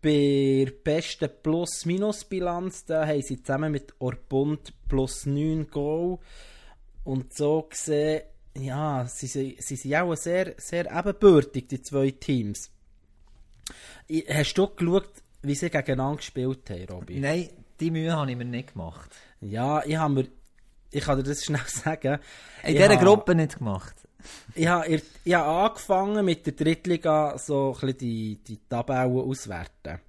[0.03, 2.85] bei der besten Plus-Minus-Bilanz.
[2.85, 6.19] Da haben sie zusammen mit Orbund plus 9 Goal.
[7.05, 8.23] Und so gesehen,
[8.57, 12.71] ja, sie, sind- sie sind auch sehr, sehr ebenbürtig, die zwei Teams.
[14.29, 15.09] Hast du geschaut,
[15.43, 17.19] wie sie gegeneinander gespielt haben, Robby?
[17.21, 17.49] Nein,
[17.85, 19.11] die Mühe habe ich mir nicht gemacht.
[19.41, 20.29] Ja, ich habe mir,
[20.91, 22.19] ich kann dir das schnell sagen.
[22.63, 23.95] In dieser habe- Gruppe nicht gemacht.
[24.55, 30.01] Ich habe, ich, habe angefangen mit der Drittliga so ein die, die Tabellen auswerten.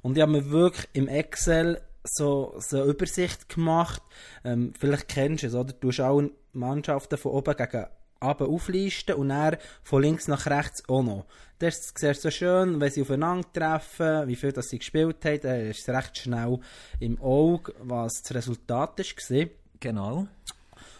[0.00, 4.02] Und ich habe mir wirklich im Excel so, so eine Übersicht gemacht.
[4.42, 5.74] Ähm, vielleicht kennst du es, oder?
[5.74, 7.84] Du hast alle Mannschaften von oben gegen
[8.20, 11.26] unten auflisten und dann von links nach rechts auch noch.
[11.58, 15.60] Das siehst so schön, wenn sie aufeinander treffen, wie viel das sie gespielt haben, dann
[15.70, 16.60] ist es recht schnell
[17.00, 19.46] im Auge, was das Resultat war.
[19.80, 20.28] Genau.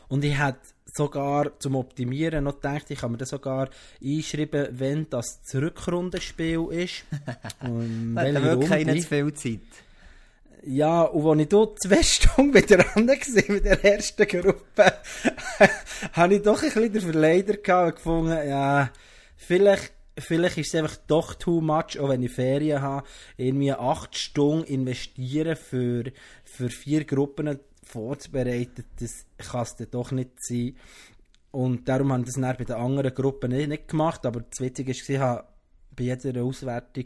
[0.09, 0.59] Und ich hätte
[0.93, 3.69] sogar zum Optimieren noch gedacht, ich kann mir das sogar
[4.03, 7.05] einschreiben, wenn das das Rückrundenspiel ist.
[7.61, 9.61] Da hat wirklich keine zu viel Zeit.
[10.65, 14.93] Ja, und als ich dort zwei Stunden dran war, mit der ersten Gruppe,
[16.13, 18.91] habe ich doch ein bisschen den Verleider und gefunden, ja,
[19.37, 24.17] vielleicht, vielleicht ist es einfach doch too much, auch wenn ich Ferien habe, irgendwie acht
[24.17, 26.05] Stunden investieren für,
[26.45, 30.77] für vier Gruppen vorzubereiten, das kann es dann doch nicht sein.
[31.51, 34.93] Und darum haben das dann bei den anderen Gruppen nicht, nicht gemacht, aber das Witzige
[34.93, 35.45] war, ich habe
[35.97, 37.05] bei jeder Auswertung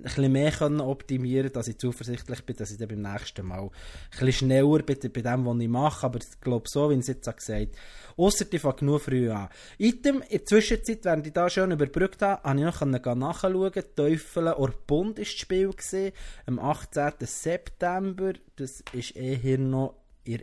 [0.00, 3.64] ein bisschen mehr können optimieren dass ich zuversichtlich bin, dass ich dann beim nächsten Mal
[3.64, 3.70] ein
[4.10, 6.06] bisschen schneller bin bei dem, was ich mache.
[6.06, 8.16] Aber ich glaube so, wie es jetzt auch gesagt habe.
[8.16, 9.48] Ausser ich fange genug früh an.
[9.78, 13.72] Item, in der Zwischenzeit, während ich da schön überbrückt habe, habe ich noch nachschauen.
[13.96, 16.12] Teufel Orbund war das Spiel gewesen,
[16.46, 17.12] am 18.
[17.20, 18.32] September.
[18.56, 20.42] Das ist eher noch in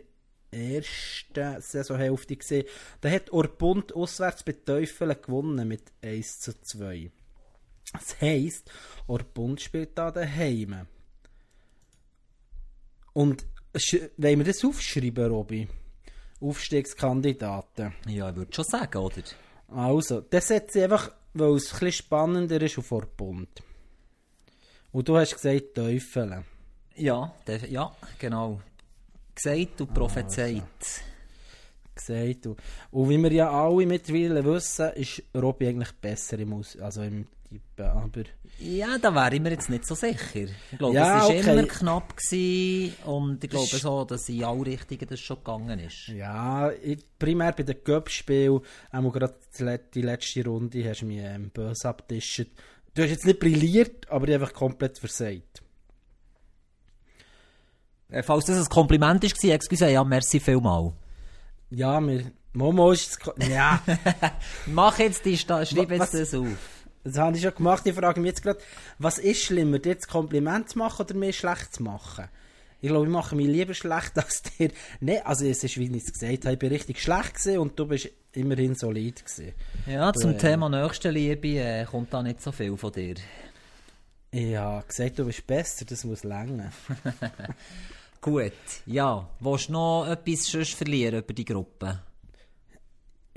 [0.52, 2.66] der ersten Saisonhälfte gesehen.
[3.00, 7.10] Da hat Orbund auswärts bei Teufel gewonnen mit 1 zu 2.
[7.92, 8.70] Das heisst,
[9.06, 10.86] Orbund spielt da daheim.
[13.12, 13.46] Und
[14.16, 15.68] wollen wir das aufschreiben, Robby?
[16.40, 17.94] Aufstiegskandidaten.
[18.06, 19.22] Ja, ich würde schon sagen, oder?
[19.68, 23.62] Also, das setze ich einfach, weil es ein bisschen spannender ist, auf Orbund.
[24.92, 26.44] Und du hast gesagt, Teufel.
[26.94, 27.34] Ja,
[27.68, 28.60] ja, genau.
[29.34, 30.62] Gesagt und prophezeit.
[31.94, 32.46] Gesagt.
[32.46, 32.58] Und,
[32.90, 37.26] und wie wir ja alle mittlerweile wissen, ist Robby eigentlich besser im, Aus also im
[37.48, 37.86] Tippen.
[37.86, 38.22] Aber
[38.58, 40.48] Ja, da wäre ich mir jetzt nicht so sicher.
[40.72, 41.52] Ich glaube, Ja, es war okay.
[41.52, 46.08] immer knapp gewesen und ich glaube so, dass in alle Richtungen das schon gegangen ist.
[46.08, 48.60] Ja, ich, primär bei den Cup-Spielen,
[48.92, 52.46] auch gerade die le- die letzte Runde, hast du mich ähm, böse abgetischt.
[52.94, 55.62] Du hast jetzt nicht brilliert, aber ich habe einfach komplett versagt.
[58.10, 60.92] Äh, Falls das ein Kompliment war, excuse, ja, merci vielmal.
[61.70, 63.82] Ja, mir, Momo ist es, ja,
[64.66, 66.46] Mach jetzt die, Sta schreib Was- jetzt das auf.
[67.08, 67.86] Das habe ich schon gemacht.
[67.86, 68.60] Ich frage mich jetzt gerade,
[68.98, 72.28] was ist schlimmer, dir jetzt Kompliment zu machen oder mir schlecht zu machen?
[72.80, 74.70] Ich glaube, ich mache mich lieber schlecht als dir.
[75.00, 77.78] Nein, also es ist, wie ich es gesagt habe, ich bin richtig schlecht gewesen und
[77.78, 79.52] du bist immerhin solid gewesen.
[79.86, 83.16] Ja, zum äh, Thema Nächstenliebe äh, kommt da nicht so viel von dir.
[84.32, 86.70] Habe gesagt, du bist besser, das muss länger.
[88.20, 88.52] Gut,
[88.86, 89.28] ja.
[89.40, 92.00] Willst du noch etwas sonst verlieren über die Gruppe?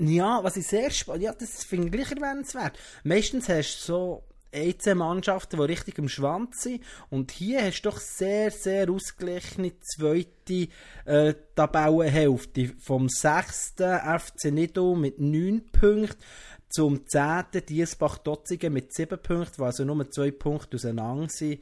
[0.04, 2.76] Ja, was ich sehr spannend, ja, das finde ich gleich erwähnenswert.
[3.04, 6.82] Meistens hast du so EC-Mannschaften, die richtig im Schwanz sind.
[7.08, 10.68] Und hier hast du doch sehr, sehr ausgeglichene zweite
[11.04, 12.72] äh, Tabellenhälfte.
[12.80, 13.74] Vom 6.
[13.76, 16.20] FC Nido mit 9 Punkten
[16.68, 17.64] zum 10.
[17.68, 21.60] Diesbach-Dotzigen mit 7 Punkten, weil also nur 2 Punkte auseinander sind.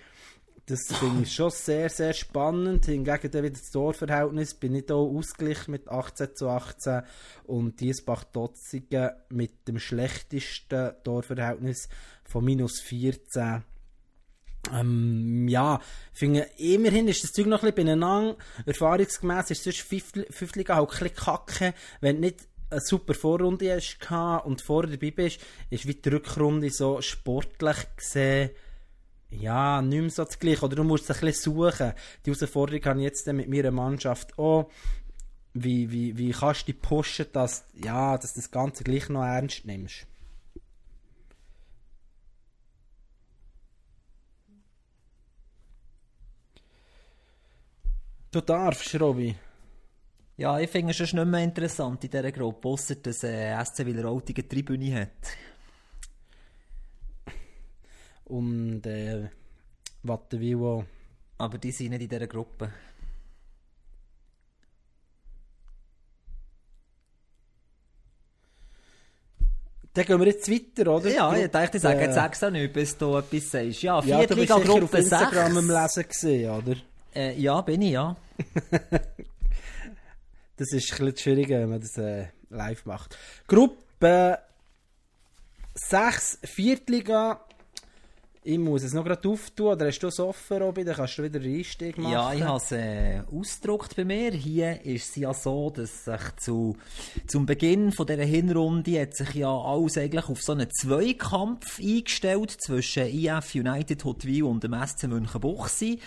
[0.70, 2.86] Das finde ich schon sehr, sehr spannend.
[2.86, 7.02] Hingegen dann wieder das Torverhältnis bin ich hier ausgeglichen mit 18 zu 18
[7.44, 11.88] und Diesbach-Dotzigen mit dem schlechtesten Torverhältnis
[12.22, 13.64] von minus 14.
[14.72, 15.80] Ähm, ja,
[16.12, 18.36] finde, immerhin ist das Zeug noch ein bisschen beieinander.
[18.64, 23.98] Erfahrungsgemäß ist sonst Fünftliga halt ein bisschen kacke, wenn du nicht eine super Vorrunde hast
[24.44, 28.50] und vorher dabei bist, ist wie die Rückrunde so sportlich gesehen
[29.30, 30.64] ja, nicht mehr so das Gleiche.
[30.64, 31.92] Oder du musst es ein bisschen suchen.
[32.24, 34.70] Die Herausforderung habe ich jetzt mit meiner Mannschaft auch.
[35.52, 39.24] Wie, wie, wie kannst du dich pushen, dass, ja, dass du das Ganze gleich noch
[39.24, 40.06] ernst nimmst?
[48.30, 49.34] Du darfst, Robby.
[50.36, 53.84] Ja, ich finde es schon nicht mehr interessant in dieser Gruppe, außer dass äh, SC
[53.84, 55.10] Wileroltigen Tribüne hat.
[58.30, 59.28] Und äh,
[60.04, 60.84] Wattenwil auch.
[61.38, 62.72] Aber die sind nicht in dieser Gruppe.
[69.92, 71.10] Dann gehen wir jetzt weiter, oder?
[71.10, 73.82] Ja, ich dachte, ich sage jetzt extra nicht, bis du etwas sagst.
[73.82, 76.76] Ja, ja, auf Instagram am Lesen gesehen, oder?
[77.12, 78.16] Äh, ja, bin ich, ja.
[80.56, 83.18] das ist ein bisschen schwieriger, wenn man das äh, live macht.
[83.48, 84.38] Gruppe
[85.74, 87.44] 6, Viertliga,
[88.50, 90.84] ich muss es noch gerade auftun, oder hast du es offen, Robin?
[90.84, 92.12] Dann kannst du wieder einen Einstieg machen.
[92.12, 94.32] Ja, ich habe es äh, ausgedruckt bei mir.
[94.32, 96.76] Hier ist es ja so, dass sich zu,
[97.28, 102.56] zum Beginn von dieser Hinrunde hat sich ja alles eigentlich auf so einen Zweikampf eingestellt
[102.60, 106.00] zwischen IF United Hotwil und dem SC Münchenbuchsee.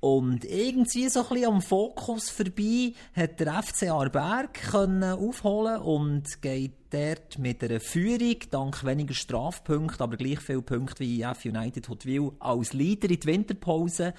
[0.00, 6.40] Und irgendwie so ein bisschen am Fokus vorbei hat der FC Aarberg können aufholen und
[6.40, 11.88] geht dort mit einer Führung, dank weniger Strafpunkten, aber gleich viele Punkte wie IF United
[11.90, 14.14] Hotwil, als Leader in die Winterpause.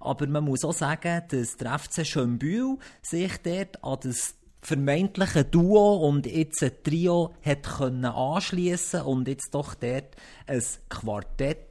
[0.00, 4.34] Aber man muss auch sagen, dass der FC Schönbühl sich dort an das
[4.66, 10.16] vermeintliche Duo und jetzt ein Trio hat können anschließen und jetzt doch dort
[10.48, 11.66] ein Quartett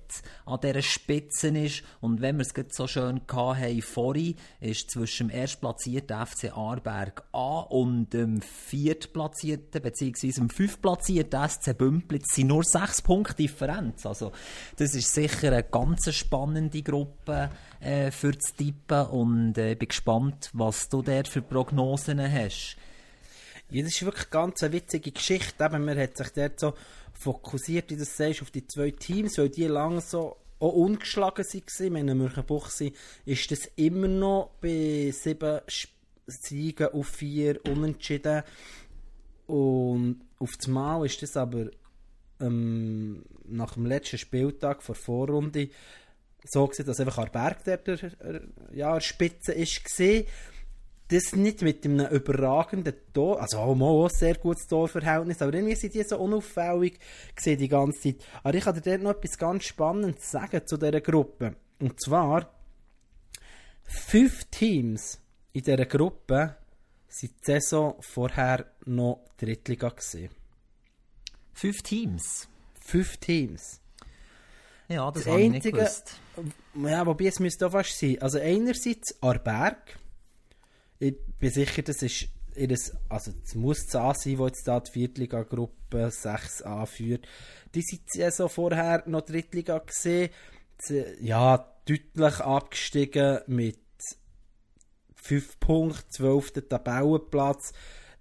[0.46, 1.84] an dieser Spitze ist.
[2.00, 7.60] Und wenn wir es so schön hatten, vorhin, ist zwischen dem erstplatzierten FC Aarberg A
[7.60, 14.06] und dem viertplatzierten, beziehungsweise dem fünftplatzierten SC Bümplitz sind nur sechs Punkte Differenz.
[14.06, 14.32] Also,
[14.78, 17.50] das ist sicher eine ganz spannende Gruppe
[17.86, 22.78] äh, für das Tippen und äh, bin gespannt, was du dort für Prognosen hast.
[23.70, 25.64] Ja, das ist wirklich ganz eine witzige Geschichte.
[25.64, 26.74] Eben, man hat sich dort so
[27.14, 31.94] fokussiert, wie du sagst, auf die zwei Teams, weil die lange so auch ungeschlagen waren.
[31.94, 32.92] Meine Mürchenbuchse
[33.26, 35.62] ist das immer noch bei sieben
[36.28, 38.44] Siegen auf vier Unentschieden.
[39.48, 41.68] Und auf das Mal ist das aber
[42.40, 45.70] ähm, nach dem letzten Spieltag vor Vorrunde
[46.46, 50.26] so gewesen, dass einfach Berg der, der, der ja, Spitze ist gesehen
[51.08, 55.76] das nicht mit einem überragenden Tor, also auch mal ein sehr gutes Torverhältnis, aber irgendwie
[55.76, 57.00] sind die so unauffällig
[57.36, 58.16] gesehen die ganze Zeit.
[58.42, 61.56] Aber ich kann dir noch etwas ganz Spannendes sagen zu dieser Gruppe.
[61.80, 62.52] Und zwar,
[63.84, 65.20] fünf Teams
[65.54, 66.58] in dieser Gruppe
[67.08, 70.32] sind die Saison vorher noch Drittliga gesehen.
[71.54, 72.48] Fünf Teams?
[72.82, 73.80] Fünf Teams.
[74.88, 76.20] Ja, das, das habe ich nicht gewusst.
[76.76, 78.22] Ja, wobei es müsste auch fast sein.
[78.22, 79.98] Also einerseits Arberg,
[81.00, 84.80] ich bin sicher, das ist ihres, also es muss das A sein, wo jetzt da
[84.80, 87.28] die Viertliga-Gruppe 6 anführt.
[87.74, 90.30] Die sind ja so vorher noch Drittliga gesehen,
[91.20, 93.80] ja, deutlich abgestiegen mit
[95.16, 96.68] 5 Punkten, 12.
[96.70, 97.74] Tabellenplatz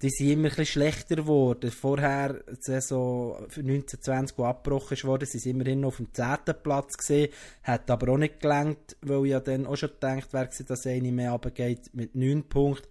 [0.04, 1.70] die sind immer ein schlechter geworden.
[1.70, 6.36] Vorher, Saison 1920, die abgebrochen wurde, sind sie immerhin noch auf dem 10.
[6.62, 7.32] Platz gesehen.
[7.62, 11.32] Hat aber auch nicht gelangt, weil ja dann auch schon gedacht wäre, dass eine mehr
[11.32, 12.86] runtergeht mit 9 Punkten.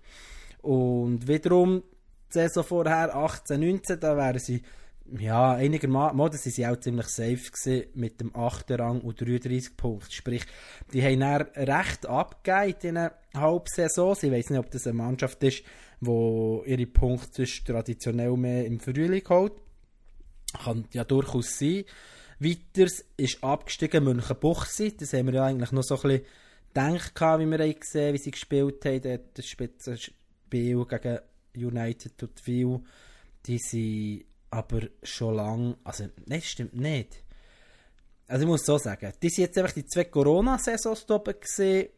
[0.63, 1.83] Und wiederum,
[2.29, 4.63] die Saison vorher, 18, 19, da wären sie
[5.19, 8.71] ja, einigermaßen, das sie auch ziemlich safe gewesen, mit dem 8.
[8.71, 10.09] Rang und 33 Punkten.
[10.11, 10.45] Sprich,
[10.91, 14.17] die haben dann recht abgegeben in einer Halbsaison.
[14.19, 15.63] Ich weiß nicht, ob das eine Mannschaft ist,
[16.05, 19.53] wo ihre Punkte traditionell mehr im Frühling holt.
[20.63, 21.85] Kann ja durchaus sein.
[22.39, 24.93] Weiters ist abgestiegen Münchenbuchsee.
[24.97, 26.25] Das haben wir ja eigentlich noch so ein bisschen
[26.73, 29.19] gedacht, wie wir gesehen wie sie gespielt haben.
[29.33, 31.19] Das Spitzenspiel gegen
[31.55, 32.81] United und Wil.
[33.45, 37.23] Die sind aber schon lange, also nein, stimmt nicht.
[38.27, 41.89] also ich muss so sagen, die sind jetzt einfach die zwei Corona-Saisons oben gesehen,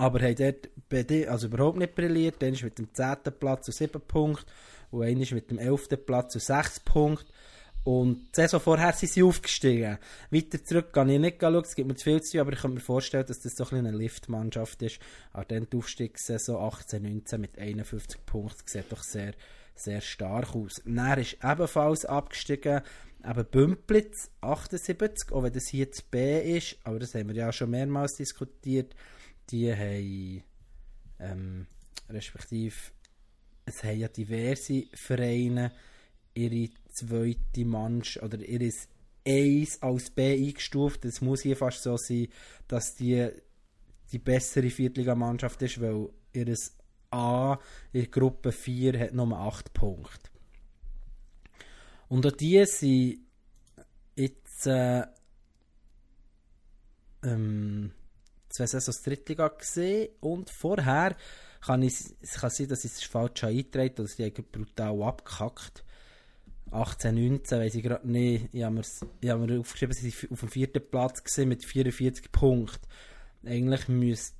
[0.00, 0.54] aber haben
[0.88, 2.42] dort also überhaupt nicht brilliert.
[2.42, 3.16] Ist mit dem 10.
[3.38, 4.46] Platz zu 7 Punkten
[4.90, 5.88] und einer ist mit dem 11.
[6.06, 7.30] Platz zu 6 Punkten.
[7.84, 9.98] Und die Saison vorher sind sie aufgestiegen.
[10.30, 12.72] Weiter zurück kann ich nicht schauen, es gibt mir zu viel zu aber ich kann
[12.72, 15.00] mir vorstellen, dass das so ein eine Liftmannschaft ist.
[15.34, 19.34] Aber dann Aufstiegssaison 18-19 mit 51 Punkten sieht doch sehr,
[19.74, 20.80] sehr stark aus.
[20.86, 22.80] Dann ist ebenfalls abgestiegen,
[23.22, 27.52] eben Bümplitz 78, auch wenn das hier das B ist, aber das haben wir ja
[27.52, 28.94] schon mehrmals diskutiert.
[29.50, 30.42] Die haben,
[31.18, 31.66] ähm,
[32.08, 32.74] respektive,
[33.64, 35.72] es haben ja diverse Vereine
[36.34, 38.72] ihre zweite Mannschaft oder ihr
[39.26, 41.04] Eis als B eingestuft.
[41.04, 42.28] Es muss hier fast so sein,
[42.68, 43.30] dass die
[44.12, 46.56] die bessere Viertligamannschaft ist, weil ihr
[47.10, 47.58] A
[47.92, 50.30] in Gruppe 4 hat nur 8 Punkte.
[52.08, 53.20] Und auch die sind
[54.16, 55.06] jetzt äh,
[57.22, 57.92] ähm,
[58.50, 61.16] zwei Saisons Drittliga gesehen und vorher
[61.60, 65.84] kann ich, es kann sein, dass ich es falsch eingetragen habe, dass die brutal abgekackt
[66.72, 68.48] 18, 19, weiß ich gerade nicht.
[68.52, 72.86] Ich habe mir, aufgeschrieben, sie waren auf dem vierten Platz gewesen, mit 44 Punkten.
[73.44, 74.36] Eigentlich müsste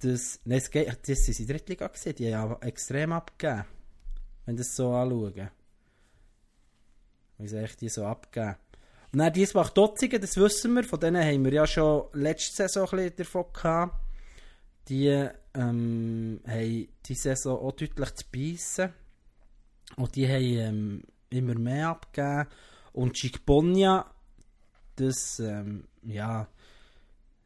[0.00, 0.40] das.
[0.44, 3.64] Nein, es geht, das sind in der Drittliga gesehen, die haben extrem abgegeben.
[4.46, 5.50] Wenn das so anschauen.
[7.38, 8.56] Wie ich die so abgeben?
[9.12, 12.84] Und dann Diesbach Dotzigen, das wissen wir, von denen haben wir ja schon letzte Saison
[12.84, 13.94] ein bisschen davon gehabt.
[14.88, 18.92] Die ähm, haben die Saison auch deutlich zu beißen.
[19.96, 22.48] Und die haben ähm, immer mehr abgegeben.
[22.92, 24.06] Und Chikbonia,
[24.96, 26.48] das, ähm, ja,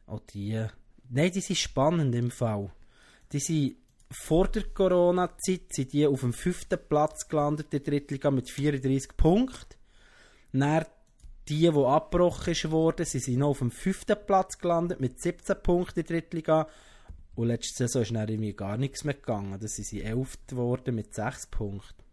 [0.07, 0.65] auch die,
[1.09, 2.71] nein, die sind spannend im Fall.
[3.31, 3.77] Die sind
[4.11, 9.77] vor der Corona-Zeit sind die auf dem fünften Platz gelandet der Drittliga mit 34 Punkten.
[10.51, 10.85] Dann
[11.49, 15.99] die, die abgebrochen wurden, sie sind noch auf dem fünften Platz gelandet mit 17 Punkten
[15.99, 16.67] in der Drittliga.
[17.35, 19.57] Und letzte Saison ist dann irgendwie gar nichts mehr gegangen.
[19.59, 22.03] Da sind sie elft geworden mit 6 Punkten.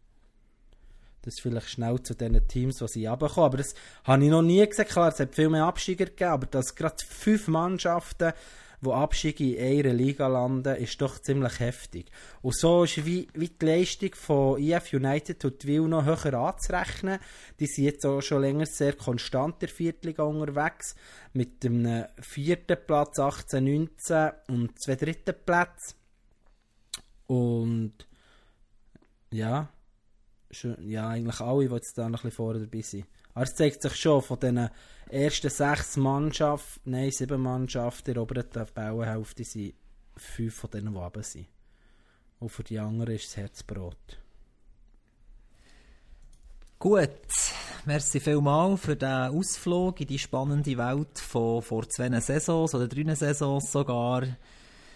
[1.23, 3.47] Das ist vielleicht schnell zu den Teams, die sie runterkommen.
[3.47, 4.91] Aber das habe ich noch nie gesagt.
[4.91, 8.33] Klar, es hat viel mehr Absteiger gegeben, aber dass gerade fünf Mannschaften,
[8.81, 12.11] die Abstiege in einer Liga landen, ist doch ziemlich heftig.
[12.43, 17.19] Und so ist wie, wie die Leistung von EF United und Will noch höher anzurechnen.
[17.59, 20.95] Die sind jetzt auch schon länger sehr konstant der Viertliga unterwegs.
[21.33, 25.95] Mit dem vierten Platz 18, 19 und zwei dritten Plätzen.
[27.27, 27.95] Und
[29.31, 29.69] ja,
[30.81, 33.07] ja, eigentlich alle, die jetzt da noch ein bisschen vorne dabei sind.
[33.35, 34.71] Aber es zeigt sich schon, von den
[35.11, 39.75] ersten sechs Mannschaften, nein, sieben Mannschaften der oberen Tabellenhälfte sind
[40.17, 41.47] fünf von denen, die oben sind.
[42.41, 44.19] Und für die anderen ist das Herzbrot.
[46.79, 47.11] Gut,
[47.87, 53.15] merci vielmals für den Ausflug in die spannende Welt von vor zwei Saisons oder drei
[53.17, 54.25] Saisons sogar.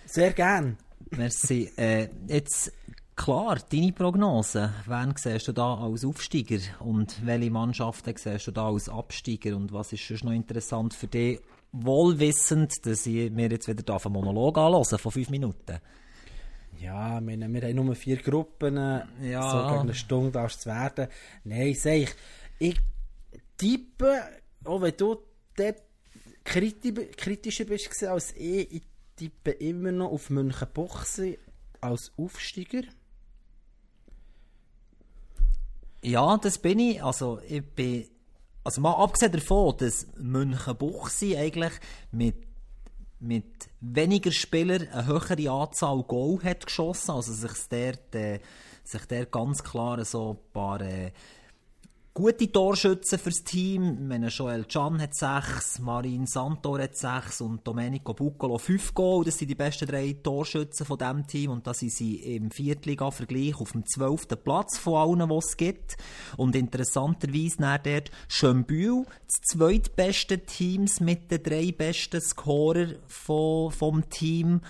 [0.06, 0.76] Sehr gern.
[1.10, 1.72] Merci.
[1.76, 2.72] Äh, jetzt
[3.14, 4.72] Klar, deine Prognose.
[4.86, 9.70] Wen siehst du da als Aufsteiger und welche Mannschaften siehst du da als Absteiger und
[9.72, 11.40] was ist schon noch interessant für dich?
[11.72, 15.78] Wohlwissend, dass ich mir jetzt wieder einen Monolog anhören von fünf Minuten.
[16.80, 18.76] Ja, wir, wir haben nur vier Gruppen.
[19.20, 19.50] Ja.
[19.50, 21.08] So gegen eine Stunde darfst du werden.
[21.44, 22.14] Nein, sag ich,
[22.58, 22.80] ich
[23.56, 24.20] tippe,
[24.64, 25.18] auch wenn du
[25.54, 25.82] dort
[26.44, 28.82] kritischer bist als ich, ich
[29.16, 31.38] tippe immer noch auf Münchenbuchsee
[31.80, 32.82] als Aufsteiger.
[36.02, 37.02] Ja, das bin ich.
[37.02, 38.08] Also, ich bin,
[38.64, 41.72] also mal abgesehen davon, dass Münchenbuchsee eigentlich
[42.10, 42.36] mit,
[43.20, 48.40] mit weniger Spielern eine höhere Anzahl Goal hat geschossen, also sich der, äh,
[48.82, 51.12] sich der ganz klar so ein paar, äh,
[52.14, 54.06] gute Torschützen fürs Team.
[54.06, 59.24] Meine Joel Can hat sechs, Marin Santor hat sechs und Domenico Buccolo fünf Goal.
[59.24, 63.58] Das sind die besten drei Torschützen von diesem Team und da sind sie im Viertliga-Vergleich
[63.58, 65.96] auf dem zwölften Platz von allen, die es gibt.
[66.36, 74.60] Und interessanterweise nach dort Schönbühl, das zweitbeste Teams mit den drei besten Scorer vom Team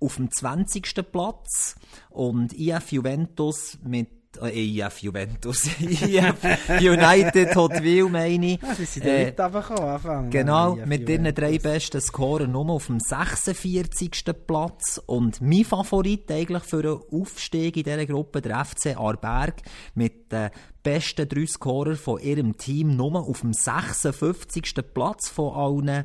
[0.00, 1.12] auf dem 20.
[1.12, 1.76] Platz
[2.08, 6.36] und IF Juventus mit äh, EF Juventus, EF
[6.68, 8.62] United Hotwil meine ich.
[8.62, 10.30] Ja, sie sind äh, anfangen.
[10.30, 14.24] Genau, EF mit ihren drei besten Scorer nur auf dem 46.
[14.46, 19.62] Platz und mein Favorit eigentlich für einen Aufstieg in dieser Gruppe, der FC Arberg,
[19.94, 20.50] mit den
[20.82, 24.74] besten drei Scorer von ihrem Team nur auf dem 56.
[24.94, 26.04] Platz von allen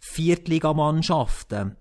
[0.00, 1.76] Viertligamannschaften.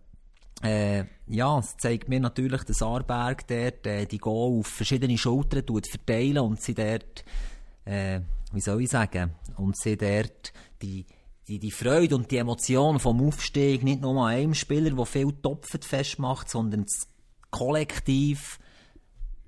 [0.63, 5.65] Äh, ja, es zeigt mir natürlich, dass Arberg dort äh, die Goal auf verschiedene Schultern
[5.65, 7.23] tut verteilen und sie dort,
[7.85, 10.51] äh, wie soll ich sagen, und sie dort
[10.81, 11.05] die
[11.47, 15.31] die, die Freude und die Emotion vom Aufstieg nicht nur an einem Spieler, der viel
[15.31, 17.07] Topfen festmacht, sondern das
[17.51, 18.59] Kollektiv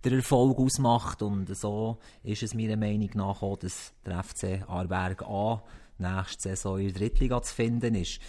[0.03, 1.21] der Erfolg ausmacht.
[1.21, 5.61] Und so ist es meiner Meinung nach auch, dass der FC Aarberg A
[5.97, 8.19] nächste Saison in der Drittliga zu finden ist.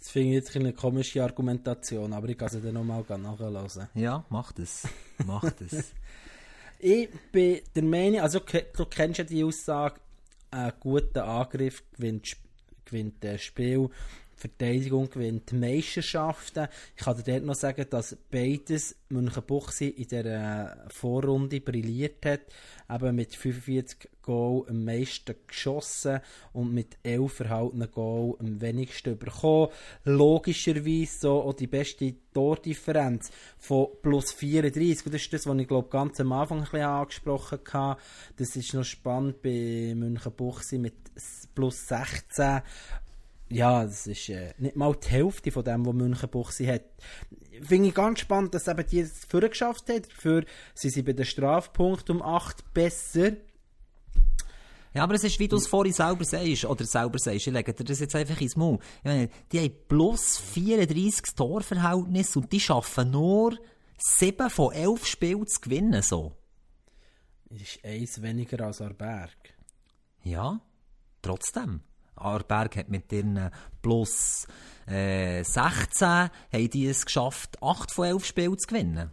[0.00, 3.86] Das finde ich jetzt eine komische Argumentation, aber ich kann sie dann nochmal nachlesen.
[3.94, 4.88] Ja, mach das.
[5.26, 5.92] Mach das.
[6.78, 10.00] ich bin der Meinung, also du kennst ja die Aussage,
[10.50, 12.34] ein guter Angriff gewinnt,
[12.86, 13.90] gewinnt das Spiel.
[14.40, 16.68] Verteidigung gewinnt Meisterschaften.
[16.96, 22.40] Ich kann dir dort noch sagen, dass beides Münchenbuchsee in der Vorrunde brilliert hat.
[22.90, 26.20] Eben mit 45 Goal am meisten geschossen
[26.52, 29.68] und mit 11 erhaltenen Goal am wenigsten bekommen.
[30.04, 35.06] Logischerweise so auch die beste Tordifferenz von plus 34.
[35.06, 38.00] Und das ist das, was ich glaube ganz am Anfang ein bisschen angesprochen habe.
[38.36, 40.94] Das ist noch spannend bei Münchenbuchsee mit
[41.54, 42.62] plus 16
[43.50, 46.84] ja, das ist äh, nicht mal die Hälfte von dem, was Münchenbuchsee hat.
[47.62, 50.06] Finde ich ganz spannend, dass eben die es geschafft hat.
[50.08, 50.44] Dafür
[50.74, 53.32] sind sie bei den Strafpunkten um 8 besser.
[54.94, 57.72] Ja, aber es ist, wie du es vorhin selber sagst, oder selber sagst, ich lege
[57.72, 58.78] dir das jetzt einfach ins Maul.
[59.04, 63.56] Meine, die haben plus 34 Torverhältnis und die schaffen nur
[63.98, 66.36] 7 von 11 Spielen zu gewinnen, so.
[67.50, 69.54] Das ist eins weniger als Arberg.
[70.22, 70.60] Ja,
[71.22, 71.82] trotzdem.
[72.20, 73.50] Arberg hat mit ihren
[73.82, 74.46] plus
[74.86, 76.30] äh, 16 haben
[76.70, 79.10] die es geschafft, 8 von 11 Spielen zu gewinnen.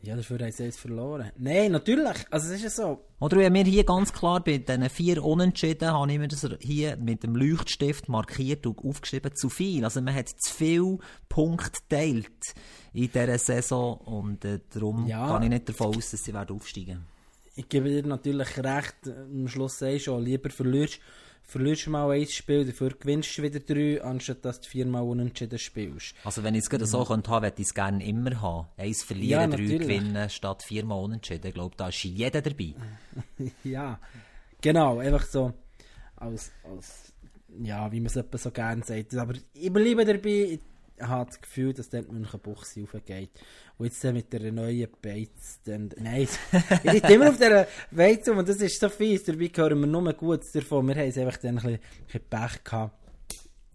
[0.00, 1.32] Ja, dafür haben sie jetzt verloren.
[1.38, 2.24] Nein, natürlich.
[2.30, 3.04] Also es ist ja so.
[3.18, 6.96] Oder wenn wir hier ganz klar bei diesen vier Unentschieden, habe ich mir das hier
[6.96, 9.84] mit dem Leuchtstift markiert und aufgeschrieben, zu viel.
[9.84, 12.54] Also man hat zu viel Punkte geteilt
[12.92, 15.36] in dieser Saison und äh, darum ja.
[15.36, 17.04] gehe ich nicht davon aus, dass sie werden aufsteigen
[17.56, 21.00] Ich gebe dir natürlich recht, am Schluss sagst du, lieber verlierst
[21.48, 25.58] verlierst du mal ein Spiel, dafür gewinnst du wieder drei, anstatt dass du viermal unentschieden
[25.58, 26.14] spielst.
[26.22, 27.06] Also wenn ich es gerade so mhm.
[27.06, 28.68] könnte haben, würde ich es gerne immer haben.
[28.76, 31.48] Eins verlieren, ja, drei gewinnen, statt viermal unentschieden.
[31.48, 32.74] Ich glaube, da ist jeder dabei.
[33.64, 33.98] ja,
[34.60, 35.54] genau, einfach so
[36.16, 37.14] als, als
[37.62, 39.14] ja, wie man es so gerne sagt.
[39.16, 40.58] Aber ich bleibe dabei,
[41.00, 43.30] habe das Gefühl, dass dort Münchenbuchsee aufgeht.
[43.76, 46.28] Und jetzt mit der neuen Beiz, dann, nein,
[46.84, 50.12] ich bin immer auf dieser Beiz und das ist so fies, dabei hören wir nur
[50.14, 50.88] Gutes davon.
[50.88, 52.98] Wir haben es einfach dann ein bisschen, ein bisschen Pech gehabt.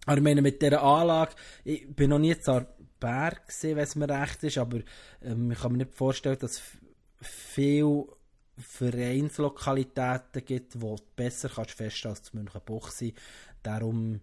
[0.06, 2.66] Aber ich meine, mit dieser Anlage, ich bin noch nie zu
[3.00, 4.80] Berg gesehen, wenn es mir recht ist, aber
[5.22, 6.62] ähm, ich kann mir nicht vorstellen, dass
[7.20, 8.06] viele
[8.58, 13.14] Vereinslokalitäten gibt, wo du besser kannst feststellen als zu Münchenbuchsee.
[13.62, 14.20] Darum,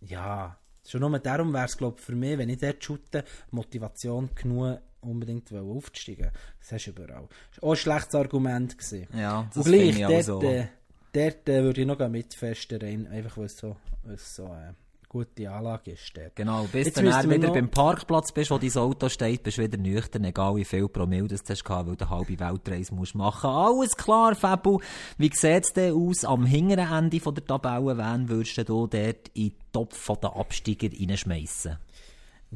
[0.00, 0.58] ja,
[0.88, 5.52] Schon nur darum wäre es, glaube für mich, wenn ich dort shoote, Motivation genug, unbedingt
[5.52, 6.30] aufzusteigen.
[6.60, 7.28] Das hast du überall.
[7.52, 8.78] Das war auch ein schlechtes Argument.
[8.78, 9.06] Gewesen.
[9.14, 10.42] Ja, das Und gleich, dort, so.
[10.42, 10.66] äh,
[11.12, 14.72] dort äh, würde ich noch mitfesten, rein, einfach weil es so, weil's so äh,
[15.08, 16.12] gute Anlage ist.
[16.14, 16.36] Dort.
[16.36, 17.54] Genau, bis Jetzt du dann wieder noch...
[17.54, 21.28] beim Parkplatz bist, wo dein Auto steht, bist du wieder nüchtern, egal wie viel Promille
[21.28, 24.80] das du hast, weil du eine halbe Weltreise musst machen Alles klar, Fabu.
[25.16, 27.96] Wie sieht es denn aus am hinteren Ende von der Tabelle?
[27.96, 31.78] Wen würdest du dort in den Topf der Absteiger reinschmeißen?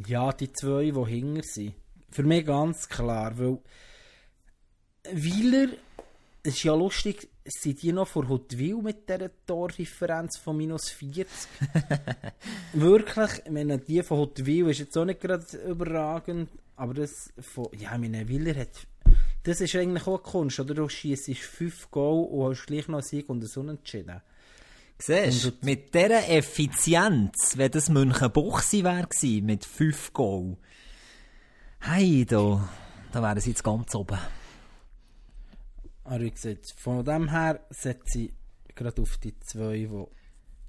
[0.07, 1.75] Ja, die zwei, die hinger sind.
[2.11, 3.59] Für mich ganz klar, weil
[5.11, 5.69] Wieler,
[6.45, 11.26] es ist ja lustig, sind die noch vor Hotwil mit dieser Tordifferenz von minus 40?
[12.72, 17.68] Wirklich, ich meine, die von Hotwil ist jetzt auch nicht gerade überragend, aber das von,
[17.78, 18.86] ja, meine Willer hat,
[19.45, 20.74] das ist eigentlich auch eine Kunst, oder?
[20.74, 24.20] Du schießt 5 Goal und hast gleich noch einen Sieg und einen Unentschieden.
[24.99, 29.09] Siehst du, mit dieser Effizienz, wenn das Münchenbuchsi wäre
[29.43, 30.57] mit 5 Goal,
[31.80, 32.68] hey, da,
[33.12, 34.18] da wären sie jetzt ganz oben.
[36.19, 38.33] Gesagt, von dem her setze ich
[38.75, 40.07] gerade auf die zwei, die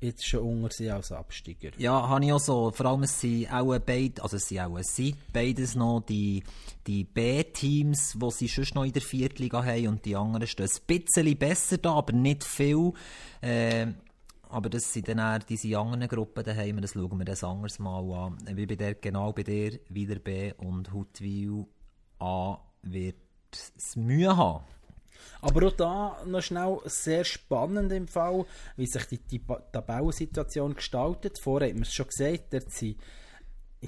[0.03, 1.71] jetzt schon unter sind als Absteiger.
[1.77, 2.71] Ja, habe ich auch so.
[2.71, 6.43] Vor allem sind auch beide, also es sind auch sind beides noch die,
[6.85, 10.85] die B-Teams, die sie schon noch in der Viertliga haben und die anderen stehen ein
[10.87, 12.93] bisschen besser da, aber nicht viel.
[13.41, 13.87] Äh,
[14.49, 18.13] aber das sind dann eher diese anderen Gruppen daheim, das schauen wir das anderes Mal
[18.13, 18.37] an.
[18.55, 21.65] Wie bei der, genau bei der, wieder B und Hutwil
[22.19, 23.15] A wird
[23.51, 24.63] es Mühe haben.
[25.41, 28.45] Aber auch da noch schnell sehr spannend im Fall,
[28.77, 31.39] wie sich die, die Tabellensituation gestaltet.
[31.41, 32.97] Vorher haben wir es schon gesagt, dort sind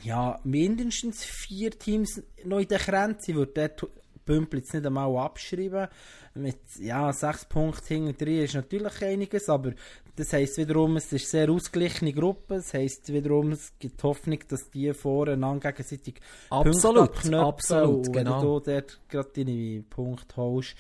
[0.04, 3.32] ja, mindestens vier Teams noch in der Grenze.
[3.32, 3.88] Ich würde dort
[4.26, 5.88] Pümpel jetzt nicht einmal abschreiben.
[6.34, 9.74] Mit ja, sechs Punkten hinter drei ist natürlich einiges, aber
[10.16, 12.56] das heisst wiederum, es ist eine sehr ausgeglichene Gruppe.
[12.56, 16.20] Das heisst wiederum, es gibt Hoffnung, dass die voreinander gegenseitig
[16.50, 18.42] absolut, Punkte absolut, genau.
[18.42, 20.76] Wenn du dort gerade deine Punkte holst,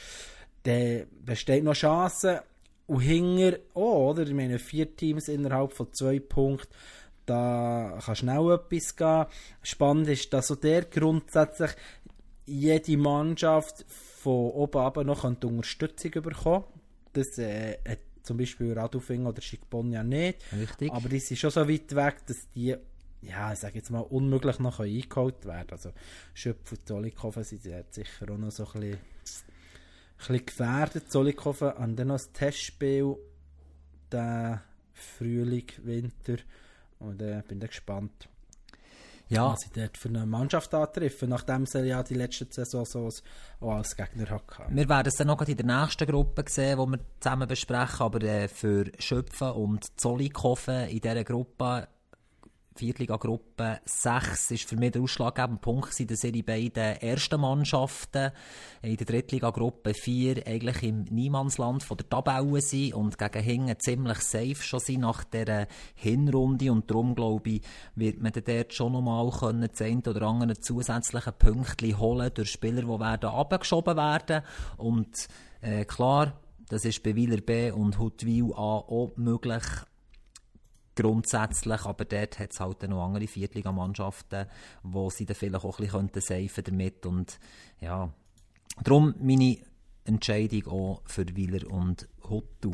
[0.65, 2.43] dann besteht noch Chance.
[2.87, 4.23] Und hinger auch, oder?
[4.23, 6.71] Ich meine, vier Teams innerhalb von zwei Punkten,
[7.25, 9.25] da kann schnell etwas gehen.
[9.63, 11.71] Spannend ist, dass so der grundsätzlich
[12.45, 16.65] jede Mannschaft von oben ab noch Unterstützung bekommen
[17.13, 20.39] Das äh, hat zum Beispiel Radufing oder Schickbon ja nicht.
[20.53, 20.91] Richtig.
[20.91, 22.75] Aber die sind schon so weit weg, dass die,
[23.21, 25.91] ja, ich sage jetzt mal, unmöglich noch eingeholt werden Also
[26.33, 28.97] Schöpf und Zollikofen sind sicher auch noch so ein bisschen,
[30.17, 31.11] bisschen gefährdet.
[31.11, 33.15] Zollikofen haben dann noch ein Testspiel,
[34.11, 34.59] den
[34.93, 36.37] Frühling, Winter.
[36.99, 38.29] Und äh, bin da gespannt
[39.29, 39.51] ja.
[39.51, 43.09] was sie dort für eine Mannschaft antreffen, nachdem sie ja die letzte Saison so
[43.61, 44.75] auch als Gegner hatten.
[44.75, 48.21] Wir werden es dann noch in der nächsten Gruppe sehen, die wir zusammen besprechen, aber
[48.21, 51.87] äh, für Schöpfen und Zollikofen in dieser Gruppe
[52.77, 58.31] Viertliga-Gruppe 6 ist für mich der ausschlaggebende Punkt dass ihre beiden ersten Mannschaften
[58.81, 64.19] in der Drittliga-Gruppe 4 eigentlich im Niemandsland von der Tabelle sind und gegen Hingen ziemlich
[64.19, 66.69] safe schon sind nach dieser Hinrunde.
[66.69, 67.61] Und darum glaube ich,
[67.95, 72.87] wird man dort schon nochmal können, das oder andere zusätzliche Punkte holen durch Spieler, die
[72.87, 74.43] werden abgeschoben werden.
[74.75, 75.27] Und
[75.61, 76.33] äh, klar,
[76.67, 79.63] das ist bei Wieler B und Hutwil A auch möglich,
[80.95, 84.47] grundsätzlich, aber dort hat es halt noch andere Viertligamannschaften,
[84.83, 87.39] wo sie dann vielleicht auch ein bisschen safen damit und
[87.81, 88.09] ja,
[88.83, 89.57] darum meine
[90.05, 92.73] Entscheidung auch für Wieler und Huttu.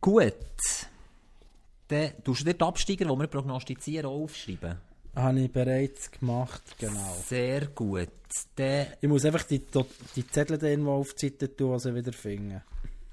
[0.00, 0.34] Gut,
[1.88, 4.78] dann tust du dir die Absteiger, die wir prognostizieren, auch aufschreiben?
[5.14, 7.16] Habe ich bereits gemacht, genau.
[7.26, 8.08] Sehr gut.
[8.56, 9.62] Dann ich muss einfach die,
[10.16, 12.62] die Zettel irgendwo auf die tun, sie wieder finden.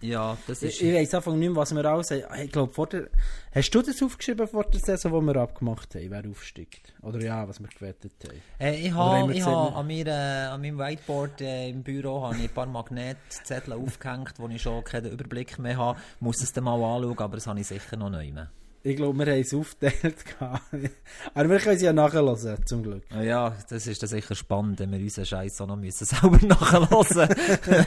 [0.01, 0.81] Ja, das ist...
[0.81, 2.23] Ich, ich weiss einfach nicht mehr, was wir alles haben.
[2.43, 3.09] Ich glaube, vor der...
[3.51, 6.93] Hast du das aufgeschrieben vor der Saison, die wir abgemacht haben, wer aufsteigt?
[7.01, 8.41] Oder ja, was wir gewettet haben?
[8.59, 12.35] Äh, ich habe ich ha an, mir, äh, an meinem Whiteboard äh, im Büro habe
[12.37, 15.99] ich ein paar Magnetzettel aufgehängt, wo ich schon keinen Überblick mehr habe.
[16.15, 18.49] Ich muss es dann mal anschauen, aber das habe ich sicher noch nicht mehr.
[18.81, 20.15] Ich glaube, wir haben es aufgeteilt.
[21.33, 23.03] Aber wir können es ja nachhören, zum Glück.
[23.21, 27.29] Ja, das ist dann sicher spannend, wenn wir unseren Scheiß auch noch müssen selber nachhören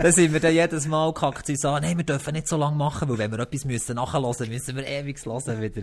[0.00, 2.76] Dann sind wir dann jedes Mal gekackt und sagen, nein, wir dürfen nicht so lange
[2.76, 5.82] machen, weil wenn wir etwas müssen nachhören müssen, müssen wir ewig hören wieder.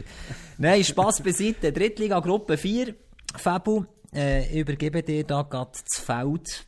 [0.58, 1.74] nein, Spass beiseite.
[1.74, 2.96] Drittliga Gruppe 4.
[3.36, 6.66] Fabu, äh, ich übergebe dir da gerade das Feld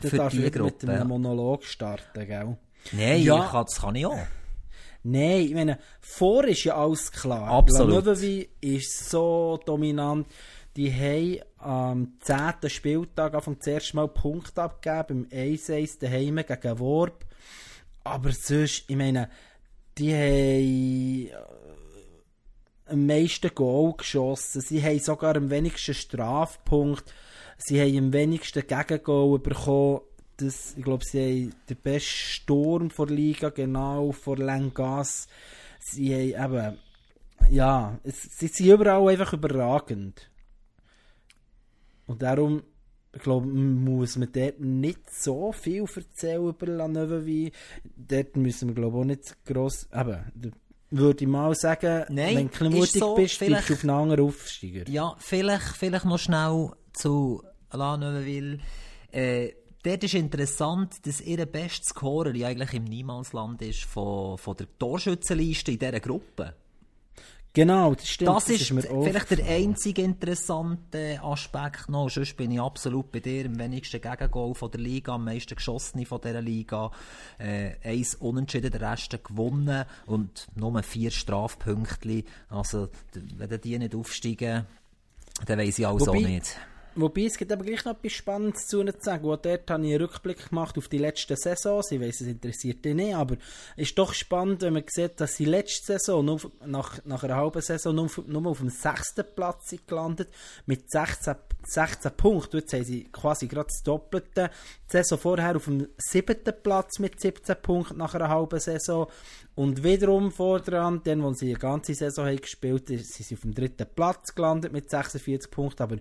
[0.00, 0.86] für du die Gruppe.
[0.86, 2.56] mit einem Monolog starten, gell?
[2.92, 3.44] Nein, ja.
[3.46, 4.18] kann, das kann ich auch.
[5.04, 7.48] Nein, ich meine, vor ist ja alles klar.
[7.48, 8.04] Absolut.
[8.04, 10.26] Löwenwein ist so dominant.
[10.76, 12.70] Die haben am 10.
[12.70, 17.26] Spieltag vom zuerst Mal Punkt abgegeben, im 1-1 daheim gegen Worp.
[18.04, 19.28] Aber sonst, ich meine,
[19.98, 21.32] die haben äh,
[22.86, 24.60] am meisten Goal geschossen.
[24.60, 27.12] Sie haben sogar am wenigsten Strafpunkt.
[27.58, 30.00] Sie haben am wenigsten Gegengol bekommen
[30.42, 35.28] das, ich glaube, sie haben den besten Sturm der Liga, genau, vor Lengas.
[35.78, 36.78] Sie haben eben,
[37.50, 40.30] ja, es, sie sind überall einfach überragend.
[42.06, 42.62] Und darum,
[43.14, 47.50] ich glaube, muss man dort nicht so viel erzählen über La Neuve
[47.96, 50.52] Dort müssen wir, glaube ich, auch nicht gross, eben,
[50.90, 54.26] würde ich mal sagen, Nein, wenn du mutig so, bist, bleibst du auf einen anderen
[54.26, 54.88] Aufsteiger.
[54.88, 58.58] Ja, vielleicht, vielleicht noch schnell zu La Neuveville.
[59.10, 59.52] Äh,
[59.82, 65.72] Dort ist interessant, dass ihr bester Scorer eigentlich im Niemandsland ist von, von der Torschützenliste
[65.72, 66.54] in dieser Gruppe.
[67.54, 68.30] Genau, das stimmt.
[68.30, 72.08] Das, das ist, ist vielleicht der einzige interessante Aspekt noch.
[72.08, 73.44] Sonst bin ich absolut bei dir.
[73.44, 76.90] Am wenigsten Gegengol von der Liga, am meisten geschossene von dieser Liga.
[77.38, 82.24] Äh, eins unentschieden, der Rest gewonnen und nur vier Strafpünktchen.
[82.48, 82.88] Also,
[83.36, 84.64] wenn die nicht aufsteigen,
[85.44, 86.56] dann weiss ich also Wobei, nicht.
[86.94, 89.24] Wobei, es gibt aber gleich noch etwas Spannendes zu sagen.
[89.24, 91.82] Und dort habe ich einen Rückblick gemacht auf die letzte Saison.
[91.90, 93.36] Ich weiss, es interessiert dich nicht, aber
[93.76, 97.36] es ist doch spannend, wenn man sieht, dass sie letzte Saison, nur, nach, nach einer
[97.36, 100.28] halben Saison, nur, nur auf dem sechsten Platz sind gelandet,
[100.66, 102.58] mit 16, 16 Punkten.
[102.58, 104.50] Jetzt haben sie quasi gerade das Doppelte.
[104.88, 109.08] Die Saison vorher auf dem siebten Platz mit 17 Punkten nach einer halben Saison.
[109.54, 113.42] Und wiederum vordran, dann, als sie eine ganze Saison haben gespielt haben, sind sie auf
[113.42, 115.82] dem dritten Platz gelandet mit 46 Punkten.
[115.82, 115.96] Aber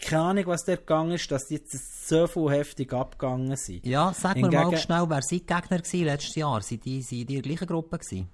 [0.00, 3.86] keine Ahnung, was dort gegangen ist, dass die jetzt so viel heftig abgegangen sind.
[3.86, 6.60] Ja, sag mir mal schnell, wer sind die Gegner gewesen letztes Jahr?
[6.62, 8.28] Sind die, sind die in der gleichen Gruppe gewesen?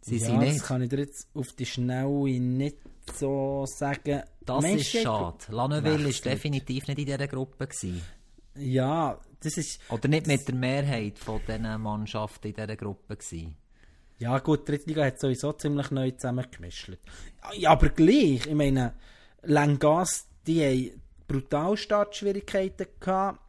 [0.00, 0.56] Sie ja, sind nicht.
[0.56, 2.78] das kann ich dir jetzt auf die Schnelle nicht
[3.14, 4.22] so sagen.
[4.44, 5.36] Das Mensch, ist schade.
[5.50, 7.66] Laneuville war definitiv nicht in dieser Gruppe.
[7.66, 8.02] Gewesen.
[8.56, 9.80] Ja, das ist...
[9.90, 13.56] Oder nicht mit der Mehrheit von diesen Mannschaften in dieser Gruppe gewesen.
[14.18, 16.96] Ja gut, die Drittliga hat sowieso ziemlich neu zusammengemischt.
[17.56, 18.94] Ja, aber gleich, ich meine,
[19.42, 23.40] Langas, die haben brutal Startschwierigkeiten gehabt.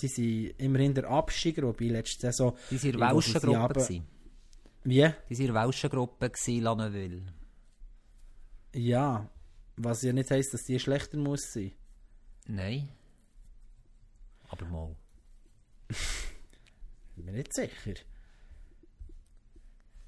[0.00, 2.56] die sind immerhin der Absteiger, wobei letzte Saison...
[2.70, 3.74] Die waren in der welschen Gruppe.
[3.74, 4.06] Gewesen.
[4.84, 4.94] Wie?
[4.94, 7.22] Die waren in der welschen Gruppe, Lanneville.
[8.74, 9.28] Ja,
[9.76, 11.72] was ja nicht heisst, dass die schlechter muss sein.
[12.46, 12.88] Nein.
[14.48, 14.96] Aber mal.
[17.16, 17.94] Bin mir nicht sicher.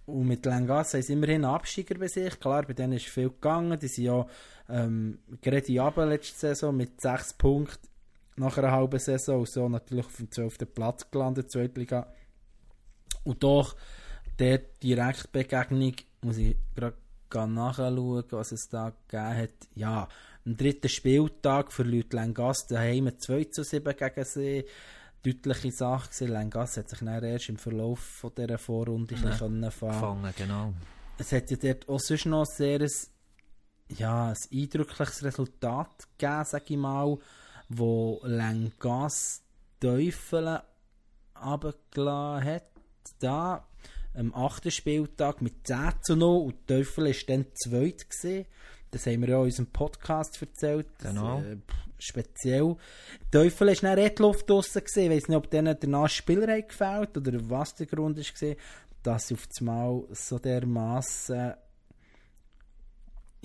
[0.07, 2.39] Und mit Langas haben sie immerhin Absteiger bei sich.
[2.39, 3.79] Klar, bei denen ist viel gegangen.
[3.79, 4.27] Die sind ja
[4.69, 7.89] ähm, gerade in letzte Saison mit 6 Punkten
[8.37, 10.75] nach einer halben Saison und so natürlich auf dem 12.
[10.75, 12.13] Platz gelandet, Zweitliga.
[13.23, 13.77] Und doch,
[14.39, 16.97] der Direktbegegnung, muss ich gerade
[17.53, 19.69] nachschauen, was es da gegeben hat.
[19.75, 20.09] Ja,
[20.45, 24.65] am dritten Spieltag verliert Langas daheim 2 zu 7 gegen sie
[25.25, 26.33] deutliche Sache gewesen.
[26.33, 29.37] Lengas hat sich dann erst im Verlauf von dieser Vorrunde ja.
[29.37, 30.35] können fangen.
[30.37, 30.73] Genau.
[31.19, 32.91] Es hat ja dort auch sonst noch sehr ein,
[33.97, 37.19] ja, ein eindrückliches Resultat gegeben, sage ich mal,
[37.69, 39.43] wo Lengas
[39.81, 40.61] Teufel
[41.41, 42.65] runtergelassen hat.
[43.21, 43.69] Da,
[44.15, 48.47] am achten Spieltag mit 10 zu 0 und Teufel war dann zweit gewesen.
[48.95, 50.87] Das haben wir ja in unserem Podcast erzählt.
[50.99, 51.41] Genau.
[51.41, 51.57] Das, äh,
[51.99, 52.77] speziell.
[53.33, 54.83] Teufel war dann eh die Luft draussen.
[54.87, 58.55] Ich weiß nicht, ob denen danach Spieler gefällt oder was der Grund war,
[59.03, 61.55] dass sie auf einmal so dermaßen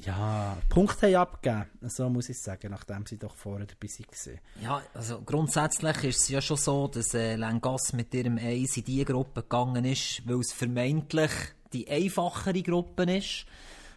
[0.05, 4.39] ja, Punkte haben abgegeben, so muss ich sagen, nachdem sie doch vorher dabei waren.
[4.61, 8.85] Ja, also grundsätzlich ist es ja schon so, dass äh, Lengas mit ihrem Eis in
[8.85, 11.31] die Gruppe gegangen ist, weil es vermeintlich
[11.73, 13.45] die einfachere Gruppe ist.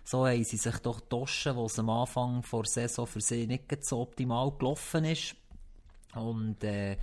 [0.05, 3.85] So haben sie sich doch Taschen, wo es am Anfang der Saison für sie nicht
[3.85, 5.37] so optimal gelaufen ist.
[6.15, 6.97] Und äh,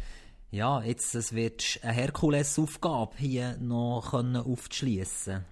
[0.52, 5.46] ja, jetzt es wird eine Herkulesaufgabe hier noch aufzuschließen.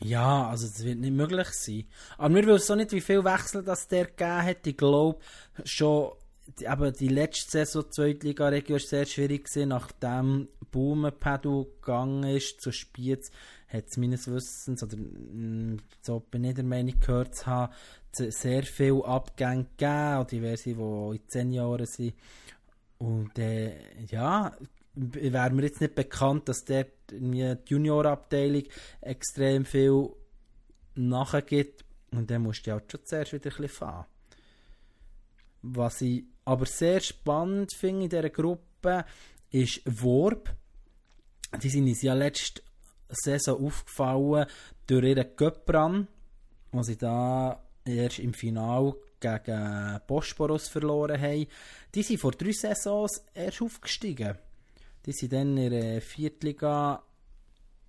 [0.00, 1.84] Ja, also das wird nicht möglich sein.
[2.18, 4.66] Aber wir wissen auch nicht, wie viel Wechsel das der gegeben hat.
[4.66, 5.18] Ich glaube,
[5.64, 6.12] schon
[6.66, 13.30] aber die letzte Saison Zweitliga-Region war sehr schwierig gewesen, nachdem Baumenpedal gegangen ist zu Spiez,
[13.76, 17.72] hat es meines Wissens, oder mm, so bin ich der Meinung gehört zu haben,
[18.12, 22.14] sehr viele Abgänge gegeben, auch diverse, die in zehn Jahren sind.
[22.98, 24.56] Und äh, ja,
[24.94, 28.64] wäre mir jetzt nicht bekannt, dass dort die Junior-Abteilung
[29.02, 30.10] extrem viel
[30.94, 31.84] nachgibt.
[32.10, 34.06] Und dann musst du halt schon zuerst wieder ein bisschen fahren.
[35.62, 39.04] Was ich aber sehr spannend finde in dieser Gruppe,
[39.50, 40.54] ist Worb.
[41.62, 42.62] Die sind uns ja letzte
[43.08, 44.46] Saison aufgefallen
[44.86, 46.08] durch ihren Göppran,
[46.72, 51.46] wo sie da erst im Final gegen Bosporus verloren haben.
[51.94, 54.36] Die sind vor drei Saisons erst aufgestiegen.
[55.04, 57.02] Die sind dann in der Viertliga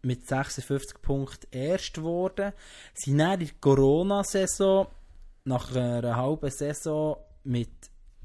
[0.04, 2.54] mit 56 Punkten erst geworden.
[2.94, 4.88] Sie sind dann in der Corona-Saison
[5.46, 7.72] nach einer halben Saison mit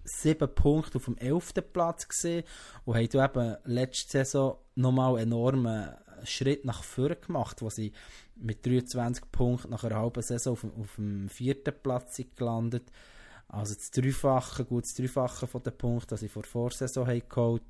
[0.05, 1.55] 7 Punkten auf dem 11.
[1.73, 2.45] Platz gesehen
[2.85, 5.95] und haben eben letzte Saison nochmal enormen
[6.25, 7.93] Schritt nach vorne gemacht, wo sie
[8.37, 12.91] mit 23 Punkten nach einer halben Saison auf, auf dem vierten Platz sind gelandet.
[13.49, 17.29] Also das Dreifache, gut das Dreifache von den Punkten, die sie vor der Vorsaison haben
[17.29, 17.63] geholt.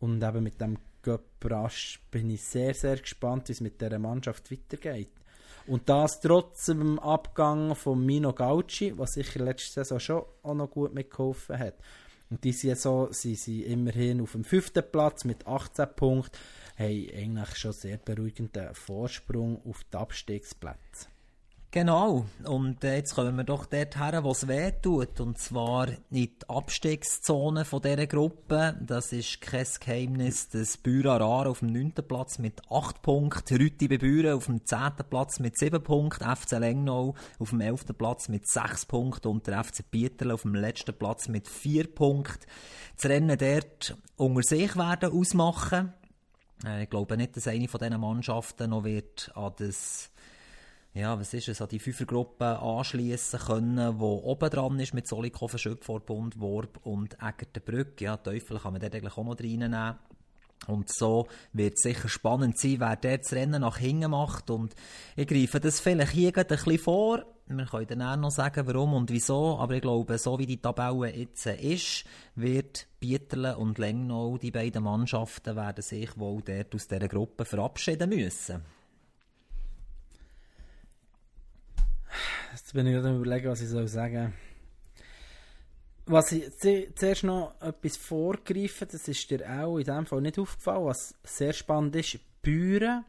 [0.00, 1.22] Und eben mit dem Göpp
[2.10, 5.10] bin ich sehr, sehr gespannt, wie es mit dieser Mannschaft weitergeht.
[5.66, 10.70] Und das trotz dem Abgang von Mino Gauci, was sicher letzte Saison schon auch noch
[10.70, 11.76] gut mitgeholfen hat.
[12.30, 16.36] Und diese Saison sind sie immerhin auf dem fünften Platz mit 18 Punkten,
[16.76, 21.08] haben eigentlich schon sehr beruhigenden Vorsprung auf die Abstiegsplätze.
[21.74, 22.24] Genau.
[22.44, 25.18] Und äh, jetzt kommen wir doch dort her, wo es weh tut.
[25.18, 28.78] Und zwar in die Abstiegszone von dieser Gruppe.
[28.80, 30.48] Das ist kein Geheimnis.
[30.50, 31.94] Das Büra Rar auf dem 9.
[32.06, 33.56] Platz mit 8 Punkten.
[33.56, 34.78] Rüti Bebüren auf dem 10.
[35.10, 36.24] Platz mit 7 Punkten.
[36.24, 37.86] FC Lengnau auf dem 11.
[37.98, 39.26] Platz mit 6 Punkten.
[39.26, 42.46] Und der FC Bieterl auf dem letzten Platz mit 4 Punkten.
[42.94, 45.92] Das Rennen dort unter sich werden ausmachen.
[46.64, 50.10] Äh, ich glaube nicht, dass eine von diesen Mannschaften noch wird an das
[50.96, 55.58] ja, was ist es, an die Fünfergruppe anschließen können, wo oben dran ist mit Solikofen,
[55.58, 58.00] Schöpfvorbund, Worb und Eggertenbrück.
[58.00, 59.96] Ja, Teufel kann man dort eigentlich auch noch reinnehmen.
[60.68, 64.50] Und so wird es sicher spannend sein, wer dort das Rennen nach hinten macht.
[64.50, 64.76] Und
[65.16, 67.24] ich greife das vielleicht hier ein bisschen vor.
[67.46, 69.58] Wir können dann noch sagen, warum und wieso.
[69.58, 74.84] Aber ich glaube, so wie die Tabelle jetzt ist, wird Bieterle und Lengnau, die beiden
[74.84, 78.62] Mannschaften, werden sich wohl dort aus dieser Gruppe verabschieden müssen.
[82.52, 84.32] Jetzt bin ich gerade überlegen, was ich soll sagen
[86.06, 90.86] Was ich zuerst noch etwas vorgreife, das ist dir auch in dem Fall nicht aufgefallen,
[90.86, 92.20] was sehr spannend ist.
[92.40, 93.04] Büren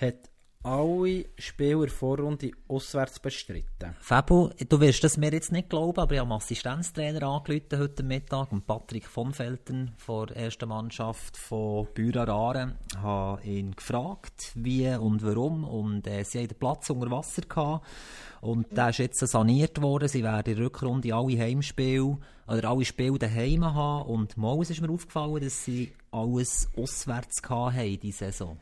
[0.00, 0.29] hat
[0.62, 3.94] alle Spieler Vorrunde auswärts bestritten.
[3.98, 8.02] Fabu, du wirst das mir jetzt nicht glauben, aber ich habe einen Assistenztrainer angerufen heute
[8.02, 12.74] Mittag und Patrick von Felten von der ersten Mannschaft von Büra Raren.
[12.98, 17.86] Habe ihn gefragt, wie und warum und äh, sie haben den Platz unter Wasser gehabt
[18.42, 20.08] und der ist jetzt saniert worden.
[20.08, 24.78] Sie werden in der Rückrunde alle Heimspiele oder alle Spiele daheim haben und mal ist
[24.82, 28.58] mir aufgefallen, dass sie alles auswärts hatten diese Saison.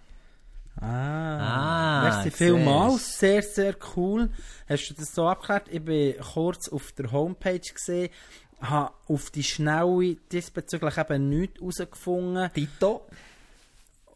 [0.80, 4.30] Ah, Ah, merci jetzt vielmals, sehr, sehr cool.
[4.68, 5.68] Hast du das so abgeklärt?
[5.70, 8.10] Ich bin kurz auf der Homepage gesehen,
[8.60, 13.02] habe auf die Schnelle diesbezüglich eben nichts herausgefunden Tito?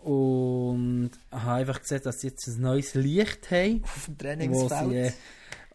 [0.03, 3.83] und habe einfach gesehen, dass sie jetzt ein neues Licht haben.
[3.85, 4.93] Auf dem Trainingsfeld.
[4.93, 5.13] äh,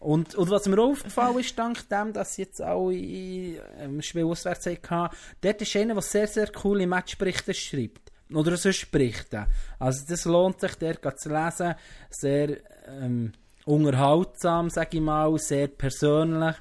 [0.00, 4.24] und, und was mir auch aufgefallen ist, dank dem, dass sie jetzt alle ähm, Spiel
[4.24, 8.12] auswärts hatten, dort ist einer, der sehr, sehr coole Matchberichte schreibt.
[8.32, 9.46] Oder sonst Berichte.
[9.78, 11.74] Also das lohnt sich, dort zu lesen.
[12.10, 13.32] Sehr ähm,
[13.64, 16.56] unterhaltsam, sage ich mal, sehr persönlich.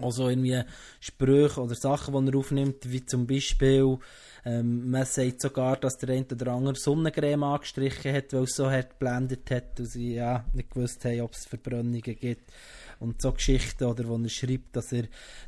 [0.00, 0.62] Also irgendwie
[1.00, 3.98] Sprüche oder Sachen, die er aufnimmt, wie zum Beispiel,
[4.44, 8.70] ähm, man sagt sogar, dass der eine oder andere Sonnencreme angestrichen hat, weil es so
[8.70, 12.52] hart geblendet hat und sie ja, nicht gewusst haben, ob es Verbrennungen gibt.
[13.00, 15.04] Und so Geschichten, oder wo er schreibt, dass er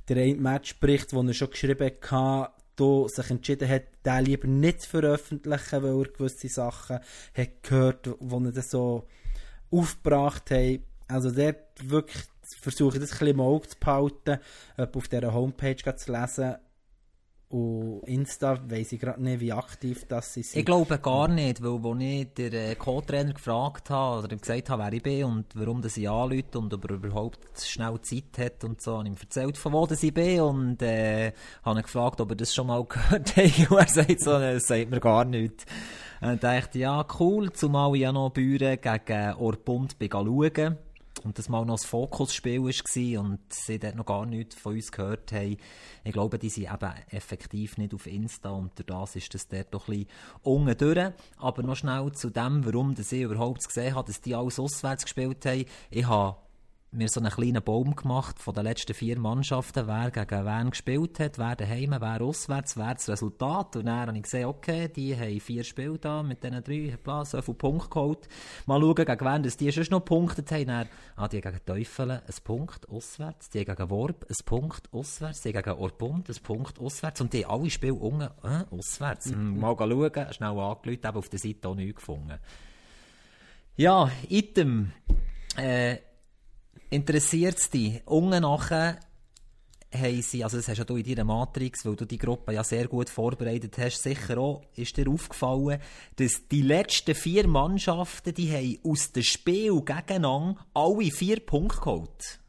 [0.08, 4.90] der eine Matchbericht, den er schon geschrieben hat, sich entschieden hat, den lieber nicht zu
[4.90, 7.00] veröffentlichen, weil er gewisse Sachen
[7.34, 9.06] hat gehört, die er dann so
[9.70, 10.80] aufgebracht hat.
[11.08, 12.24] Also dort wirklich
[12.60, 14.38] versuche ich das ein bisschen im Auge zu behalten,
[14.76, 16.56] ob auf dieser Homepage zu lesen.
[17.52, 20.56] Und Insta weiss ich gerade nicht, wie aktiv das sind.
[20.56, 24.70] Ich glaube gar nicht, weil als ich den äh, Co-Trainer gefragt habe oder ihm gesagt
[24.70, 28.38] habe, wer ich bin und warum das ich anrufe und ob er überhaupt schnell Zeit
[28.38, 31.32] hat und so, habe ich ihm erzählt, von wo das ich bin und äh,
[31.62, 34.54] habe ihn gefragt, ob er das schon mal gehört hat und er sagt so, äh,
[34.54, 35.66] das sagt mir gar nichts.
[36.22, 40.78] Und dachte ich, ja cool, zumal ich ja noch Büren gegen Orpund bin schauen
[41.24, 44.90] und das mal noch das Fokusspiel war und sie dort noch gar nichts von uns
[44.92, 45.56] gehört haben.
[46.04, 49.88] Ich glaube, die sind eben effektiv nicht auf Insta und das ist das dort doch
[49.88, 50.06] ein
[50.44, 51.14] bisschen.
[51.38, 55.44] Aber noch schnell zu dem, warum ich überhaupt gesehen habe, dass die alles auswärts gespielt
[55.46, 55.64] haben.
[55.90, 56.36] Ich habe
[56.92, 61.18] mir so einen kleinen Baum gemacht von den letzten vier Mannschaften, wer gegen wen gespielt
[61.20, 63.76] hat, wer daheim, wer auswärts, wer das Resultat.
[63.76, 67.24] Und dann habe ich gesehen, okay, die haben vier Spiele da mit diesen drei, bla,
[67.24, 68.28] so viele Punkte geholt.
[68.66, 70.66] Mal schauen, gegen wen dass die schon noch gepunktet haben.
[70.66, 75.52] Dann, ah, die gegen Teufel ein Punkt auswärts, die gegen Worb ein Punkt auswärts, die
[75.52, 79.26] gegen Orbund ein Punkt auswärts und die alle Spiele unten äh, auswärts.
[79.26, 79.58] Mhm.
[79.58, 82.38] Mal schauen, schnell angelötet, eben auf der Seite auch nichts gefunden.
[83.76, 84.92] Ja, Item.
[85.56, 85.96] Äh,
[86.92, 88.02] Interessiert es dich?
[88.04, 89.00] Unten nachher
[89.94, 92.62] haben sie, also das hast ja du in deiner Matrix, weil du die Gruppe ja
[92.62, 95.80] sehr gut vorbereitet hast, sicher auch, ist dir aufgefallen,
[96.16, 102.41] dass die letzten vier Mannschaften, die haben aus dem Spiel gegeneinander alle vier Punkte geholt.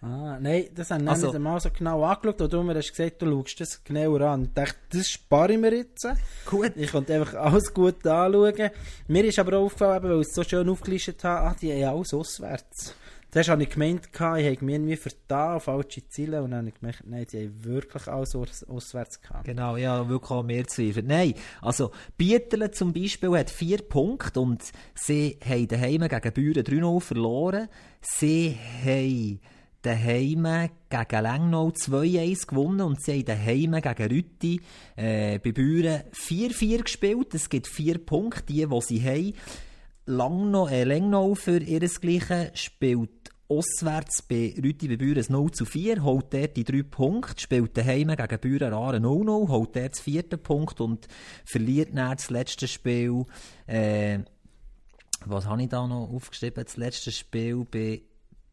[0.00, 2.90] Ah, nein, das habe ich Also- nicht einmal so genau angeschaut, und du mir hast
[2.90, 4.44] gesagt, du schaust das genauer an.
[4.44, 6.06] Ich dachte, das spare ich mir jetzt.
[6.46, 6.72] Gut.
[6.76, 8.70] Ich konnte einfach alles gut anschauen.
[9.08, 11.96] Mir ist aber auch aufgefallen, weil ich es so schön aufgelistet habe, ah, die haben
[11.96, 12.94] alles auswärts.
[13.30, 16.68] Zuerst habe ich gemeint, ich habe mir irgendwie vertan auf falsche Ziele und dann habe
[16.70, 19.44] ich gemerkt, nein, die haben wirklich alles aus auswärts gehabt.
[19.44, 21.02] Genau, ja, wirklich auch mehr Zweifel.
[21.02, 24.62] Nein, also Bieterle zum Beispiel hat vier Punkte und
[24.94, 27.68] sie haben daheim gegen Büren 3-0 verloren.
[28.00, 29.40] Sie haben
[29.82, 34.60] daheim gegen Lengnau 2-1 gewonnen und sie haben daheim gegen Rütti
[34.96, 37.34] äh, bei Büren 4-4 gespielt.
[37.34, 39.34] Es gibt vier Punkte, die, die sie haben.
[40.06, 43.10] Langnau, äh, Lengnau für ihresgleichen spielt
[43.48, 48.08] auswärts bei Rütti bei Büren 0 zu 4, holt dort die drei Punkte, spielt daheim
[48.08, 51.08] gegen Büren Aare 0-0, holt dort den vierten Punkt und
[51.44, 53.24] verliert dann das letzte Spiel,
[53.66, 54.18] äh,
[55.24, 58.02] was habe ich da noch aufgeschrieben, das letzte Spiel bei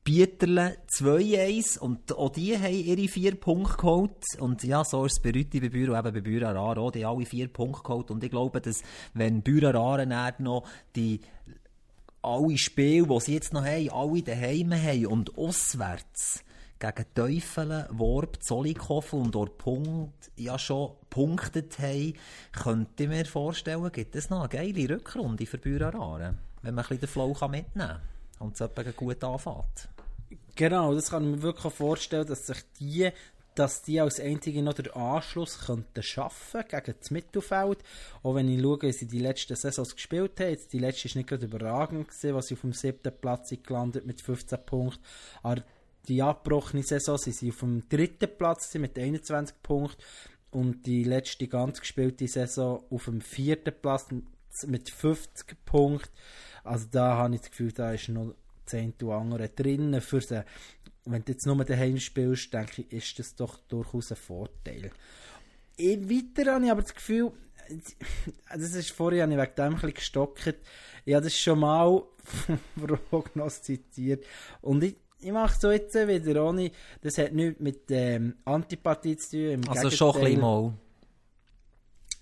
[0.05, 4.23] Bieterle 2-1 und auch die haben ihre vier Punkte geholt.
[4.39, 7.03] Und ja, so ist es bei Rütti, bei Büro, eben bei Büro Aare auch, die
[7.03, 8.11] haben alle vier Punkte geholt.
[8.11, 8.83] Und ich glaube, dass
[9.15, 11.21] wenn Büro Aare dann noch die
[12.21, 16.43] alle Spiele, die sie jetzt noch haben, alle daheim haben und auswärts
[16.77, 22.13] gegen Teufel, Worp, Zollikofen und Orpunkt ja schon punktet haben,
[22.51, 26.89] könnte ich mir vorstellen, gibt es noch eine geile Rückrunde für Bühreraren, wenn man ein
[26.89, 28.01] bisschen den Flow mitnehmen kann
[28.37, 29.94] und es etwa gut anfängt.
[30.55, 33.09] Genau, das kann ich mir wirklich vorstellen, dass sich die,
[33.55, 37.79] dass die als einzige noch den Anschluss könnten schaffen gegen das Mittelfeld.
[38.23, 40.49] Auch wenn ich schaue, wie sie die letzten Saisons gespielt haben.
[40.49, 43.67] Jetzt die letzte ist nicht gerade überragend gewesen, was sie auf dem siebten Platz sind
[43.67, 45.03] gelandet mit 15 Punkten.
[45.43, 45.61] Aber
[46.07, 50.01] die abgebrochene Saison sind sie auf dem dritten Platz mit 21 Punkten.
[50.51, 54.07] Und die letzte ganz gespielte Saison auf dem vierten Platz
[54.65, 56.09] mit 50 Punkten.
[56.63, 58.35] Also da habe ich das Gefühl, da ist noch
[58.65, 60.01] 10 andere drinnen.
[60.01, 60.43] Für sie.
[61.05, 64.91] Wenn du jetzt nur daheim spielst, denke ich, ist das doch durchaus ein Vorteil.
[65.77, 67.31] Ich, weiter habe ich aber das Gefühl,
[68.49, 70.55] das ist vorher habe ich wegen dem ein bisschen gestockt.
[71.05, 72.03] Ich habe das schon mal
[73.09, 74.25] prognostiziert.
[74.61, 79.57] Und ich, ich mache so jetzt wieder ohne, das hat nichts mit ähm, Antipathie zu
[79.57, 79.67] tun.
[79.69, 80.73] Also schon ein bisschen mal.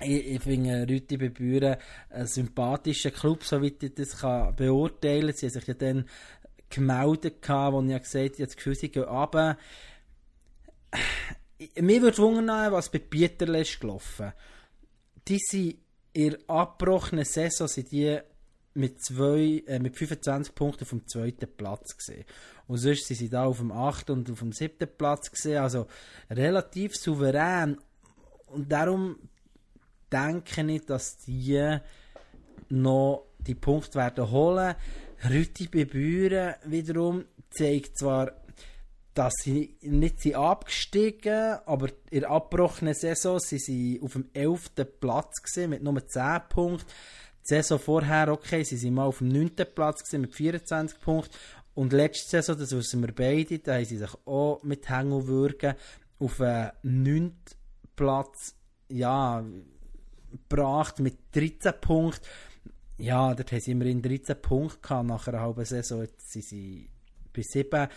[0.03, 1.77] Ich, ich finde Rüti bei Büren
[2.09, 5.35] einen sympathischen Club, soweit ich das kann beurteilen kann.
[5.35, 6.05] Sie haben sich ja dann
[6.69, 9.57] gemeldet, wo ich ja gesagt habe das Gefühl, sie gehen runter.
[11.79, 14.33] Mir würde wundern, was bei Bieterle ist gelaufen.
[15.27, 15.77] Die sind
[16.13, 18.19] in der abgebrochenen Saison sind die
[18.75, 22.25] mit, zwei, äh, mit 25 Punkten vom zweiten Platz gesehen.
[22.67, 24.09] Und sonst sind sie da auf dem 8.
[24.09, 24.87] und auf dem 7.
[24.97, 25.61] Platz gesehen.
[25.61, 25.87] Also
[26.29, 27.77] relativ souverän.
[28.47, 29.17] Und darum
[30.13, 31.77] denke ich, dass die
[32.69, 34.75] noch die Punkte werden holen.
[35.29, 38.31] Rüti Bebüren wiederum zeigt zwar,
[39.13, 44.71] dass sie nicht sie abgestiegen, aber in der abgebrochenen Saison sind sie auf dem 11.
[44.99, 46.87] Platz gesehen mit nur 10 Punkten.
[47.43, 49.51] Die Saison vorher, okay, sie sind mal auf dem 9.
[49.75, 51.31] Platz gesehen mit 24 Punkten.
[51.75, 55.75] Und letzte Saison, das wissen wir beide, da haben sie sich auch mit Hängelwürgen
[56.19, 57.35] auf den 9.
[57.95, 58.55] Platz,
[58.89, 59.43] ja,
[60.49, 62.25] gebracht mit 13 Punkten.
[62.97, 66.01] Ja, dort haben sie immerhin 13 Punkte gehabt nach einer halben Saison.
[66.01, 66.89] Jetzt sind sie
[67.33, 67.87] bei 7.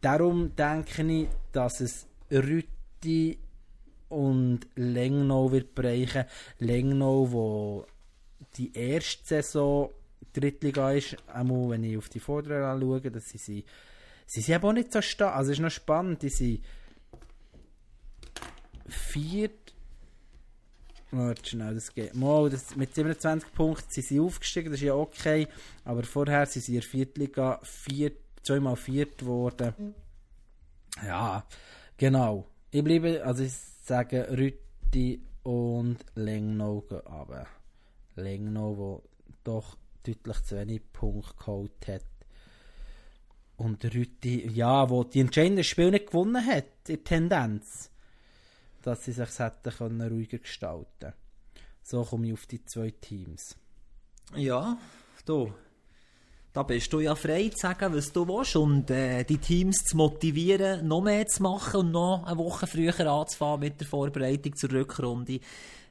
[0.00, 3.38] Darum denke ich, dass es Rütti
[4.08, 6.24] und Lengnau wird bereichen.
[6.58, 7.86] Lengnau, wo
[8.56, 9.90] die erste Saison
[10.32, 13.64] Drittliga ist, einmal wenn ich auf die Vorderen anschaue, dass sie, sie,
[14.26, 15.36] sie sind aber auch nicht so stark.
[15.36, 16.64] Also es ist noch spannend, die sind
[18.88, 19.63] viert
[21.42, 22.14] schnell, das geht.
[22.14, 25.48] Mal, das, mit 27 Punkten sind sie aufgestiegen, das ist ja okay.
[25.84, 28.12] Aber vorher sind sie in der Viertliga vier,
[28.42, 29.94] zweimal viert geworden.
[31.04, 31.44] Ja,
[31.96, 32.46] genau.
[32.70, 37.46] Ich bleibe, also ich sage Rütti und Lengnau gehen runter.
[38.16, 39.02] Lengnau,
[39.42, 42.04] doch deutlich zu wenig Punkte geholt hat.
[43.56, 47.90] Und Rütti, ja, wo die entscheidenden Spiele nicht gewonnen hat, in Tendenz
[48.84, 51.12] dass sie sich hätten können ruhiger gestalten
[51.82, 53.56] So komme ich auf die zwei Teams.
[54.36, 54.76] Ja,
[55.24, 55.52] du.
[56.52, 59.96] Da bist du ja frei zu sagen, was du willst und äh, die Teams zu
[59.96, 64.70] motivieren, noch mehr zu machen und noch eine Woche früher anzufangen mit der Vorbereitung zur
[64.70, 65.40] Rückrunde.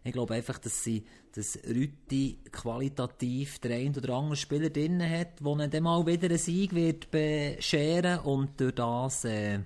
[0.05, 1.03] Ich glaube einfach, dass sie
[1.35, 6.75] dass Rütti qualitativ der oder andere Spieler drin hat, wo dann mal wieder einen Sieg
[6.75, 9.59] wird bescheren und durch das äh,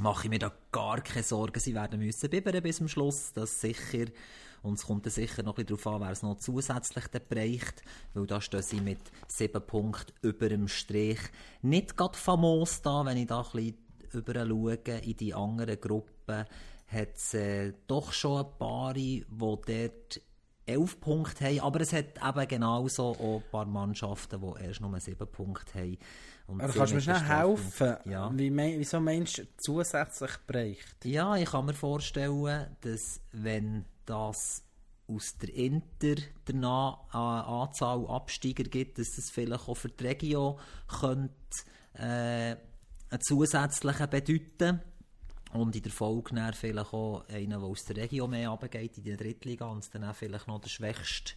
[0.00, 1.60] mache ich mir da gar keine Sorgen.
[1.60, 4.06] Sie werden müssen bibbern bis zum Schluss, das sicher.
[4.62, 7.82] Und es kommt sicher noch ein bisschen darauf an, wer es noch zusätzlich bereicht,
[8.14, 11.20] weil da stehen sie mit sieben Punkten über dem Strich.
[11.62, 13.76] Nicht gerade famos da, wenn ich da ein bisschen
[14.12, 16.44] über schaue in die anderen Gruppen,
[16.88, 20.20] hat es äh, doch schon ein paar, die dort
[20.66, 24.98] elf Punkte haben, aber es hat eben genauso auch ein paar Mannschaften, die erst nur
[25.00, 25.98] sieben Punkte haben.
[26.46, 27.96] Und aber kannst du mir schnell helfen?
[28.04, 28.30] Ja.
[28.32, 31.04] Wie mein, wieso meinst du zusätzlich bereicht?
[31.04, 34.62] Ja, ich kann mir vorstellen, dass wenn das
[35.08, 40.58] aus der Inter danach eine Anzahl Absteiger gibt, dass das vielleicht auch für die Region
[41.00, 41.34] könnte,
[41.94, 42.56] äh,
[43.08, 44.80] einen zusätzlichen bedeuten
[45.52, 49.04] und in der Folge dann vielleicht auch einen, der aus der Region mehr runtergeht in
[49.04, 51.34] die Drittliga und dann auch vielleicht noch der Schwächste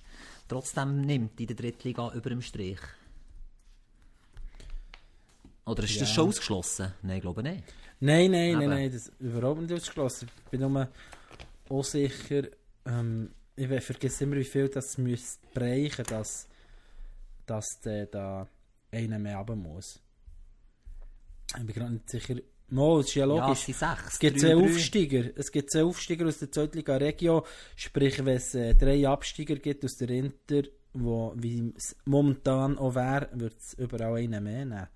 [0.48, 2.80] trotzdem nimmt in der Drittliga über dem Strich.
[5.70, 6.02] Oder ist ja.
[6.02, 6.94] das schon ausgeschlossen?
[7.02, 7.64] Nein, ich glaube nicht.
[8.00, 10.30] Nein, nein, nein, nein, das ist überhaupt nicht ausgeschlossen.
[10.46, 10.88] Ich bin nur
[11.68, 12.44] unsicher,
[12.86, 16.48] ähm, ich vergesse immer, wie viel das müsste brechen, dass,
[17.46, 18.48] dass der da
[18.92, 20.00] einer mehr haben muss.
[21.58, 22.36] Ich bin gerade nicht sicher.
[22.70, 23.68] Mo, das ist ja logisch.
[23.68, 25.32] Ja, es, es gibt zwei Aufsteiger.
[25.36, 27.46] Es gibt zwei Aufsteiger aus der Zweitliga Regio.
[27.76, 30.64] Sprich, wenn es äh, drei Absteiger gibt aus der Inter,
[30.94, 34.88] wo wie es momentan auch wäre, wird es überall einen mehr nehmen.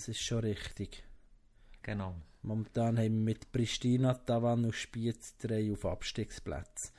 [0.00, 1.04] Das ist schon richtig.
[1.82, 2.14] Genau.
[2.40, 6.92] Momentan haben wir mit Pristina, Tavan und Spiez drei auf Abstiegsplätzen.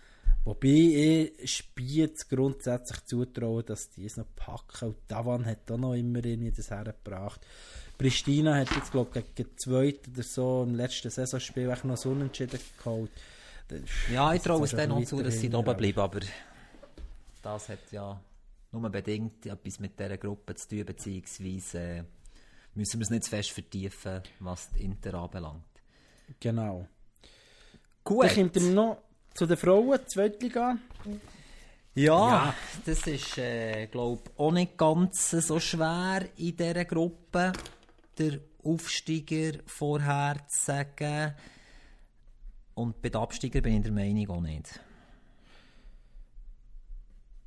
[0.46, 4.90] Wobei ich Spiez grundsätzlich zutraue, dass die es noch packen.
[4.90, 7.42] Und Tavan hat auch noch immer irgendwie das hergebracht.
[7.98, 12.60] Pristina hat jetzt, glaube ich, gegen Zweit oder so im letzten Saisonspiel noch so unentschieden
[12.78, 13.10] geholt.
[14.14, 16.20] Ja, ich traue es dann noch zu, dass sie da oben bleiben, aber
[17.42, 18.22] das hat ja
[18.72, 22.04] nur bedingt etwas mit dieser Gruppe zu tun, beziehungsweise äh,
[22.76, 25.64] müssen wir es nicht zu fest vertiefen, was die Inter anbelangt.
[26.40, 26.88] Genau.
[28.04, 28.26] Gut.
[28.26, 28.98] Dann kommt noch
[29.34, 30.78] zu den Frauen, Zweitliga.
[31.94, 32.56] Ja, Ja.
[32.86, 37.52] das ist, äh, glaube auch nicht ganz so schwer in dieser Gruppe,
[38.18, 41.34] der Aufsteiger vorher zu sagen.
[42.76, 44.80] Und bei den Absteigern bin ich der Meinung auch nicht.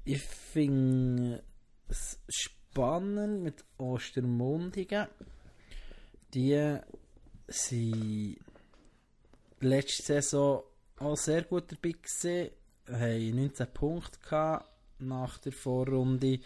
[0.04, 1.42] Ich finde
[1.88, 2.18] es
[2.74, 5.06] spannend mit Ostermundigen.
[6.34, 6.76] Die
[7.46, 8.36] sind
[9.60, 10.64] letzte Saison
[10.98, 12.50] auch sehr gut dabei gewesen.
[12.90, 14.68] Haben 19 Punkte gehabt
[14.98, 16.38] nach der Vorrunde.
[16.38, 16.40] Die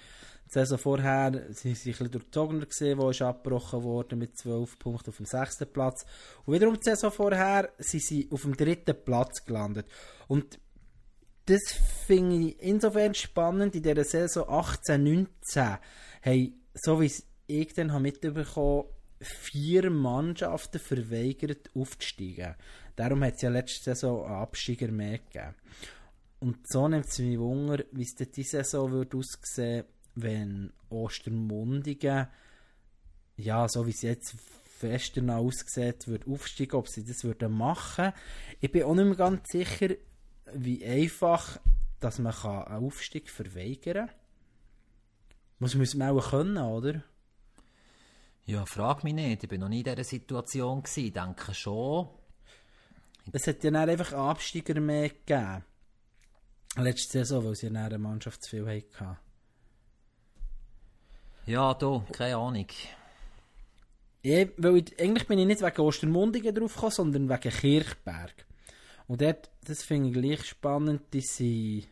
[0.47, 5.11] Saison vorher sind sie ein bisschen durchzogener gewesen, wo ist abgebrochen worden mit 12 Punkten
[5.11, 6.05] auf dem sechsten Platz.
[6.45, 9.87] Und wiederum die Saison vorher sind sie auf dem dritten Platz gelandet.
[10.26, 10.59] Und
[11.47, 11.72] das
[12.07, 13.74] finde ich insofern spannend.
[13.74, 15.03] In dieser Saison 18,
[16.25, 18.85] 19 haben, so wie es ich dann habe mitbekommen
[19.21, 22.55] vier Mannschaften verweigert aufzusteigen.
[22.95, 25.55] Darum hat es ja letzte Saison einen Absteiger mehr gegeben.
[26.41, 32.27] Und so nimmt es mich wunder, wie es diese Saison würde aussehen wenn Ostermundigen,
[33.37, 34.35] ja, so wie es jetzt
[34.79, 38.12] fester aussieht, würde aufsteigen, ob sie das würden machen.
[38.61, 39.95] Ich bin auch nicht mehr ganz sicher,
[40.55, 41.61] wie einfach,
[42.01, 44.16] dass man einen Aufstieg verweigern kann.
[45.59, 47.03] Muss man auch können, oder?
[48.45, 49.43] Ja, frag mich nicht.
[49.43, 51.05] Ich bin noch nie in dieser Situation gewesen.
[51.07, 52.09] Ich denke schon.
[53.33, 55.65] Es hat ja dann einfach Absteiger mehr gegeben.
[56.77, 59.19] Letzte Saison, weil sie ja eine Mannschaft zu viel hatten.
[61.47, 62.67] Ja, du, keine Ahnung.
[64.23, 68.47] Ja, weil ich, eigentlich bin ich nicht wegen Ostermundigen drauf gekommen, sondern wegen Kirchberg.
[69.07, 71.89] Und dort, das finde ich gleich spannend, die sind,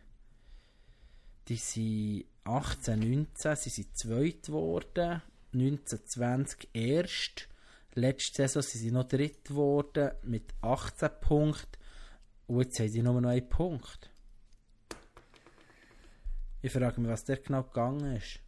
[1.47, 5.21] die sind 18, 19, sie sind zweit geworden,
[5.51, 7.47] 19, 20 erst.
[7.93, 11.81] Letzte Saison sind sie noch dritt geworden mit 18 Punkten.
[12.47, 14.09] Und jetzt haben sie nur noch einen Punkt.
[16.61, 18.39] Ich frage mich, was der genau gegangen ist.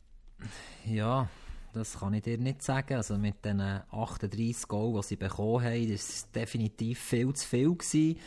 [0.85, 1.29] Ja,
[1.73, 2.95] das kann ich dir nicht sagen.
[2.95, 8.19] Also mit den 38 Goals, die sie bekommen haben, war definitiv viel zu viel gewesen,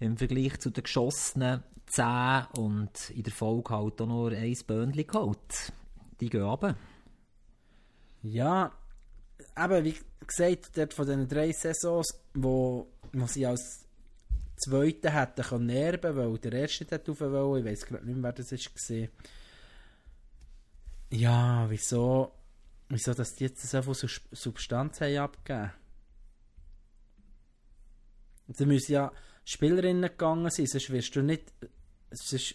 [0.00, 5.06] im Vergleich zu den geschossenen 10 und in der Folge halt auch nur ein Böhnchen
[5.06, 5.72] geholt.
[6.20, 6.76] Die gehen runter.
[8.22, 8.72] Ja,
[9.56, 13.86] eben wie gesagt, dort von den drei Saisons, wo, wo sie als
[14.56, 18.34] Zweite hätten können erben, weil der Erste dort rauf wollte, ich weiß gerade nicht mehr,
[18.36, 19.08] wer das war.
[21.10, 22.32] Ja, wieso,
[22.88, 25.72] wieso, dass die jetzt so viel Substanz haben abgegeben?
[28.48, 29.12] Da müssen ja
[29.44, 31.52] Spielerinnen gegangen sein, sonst wirst du nicht,
[32.10, 32.54] sonst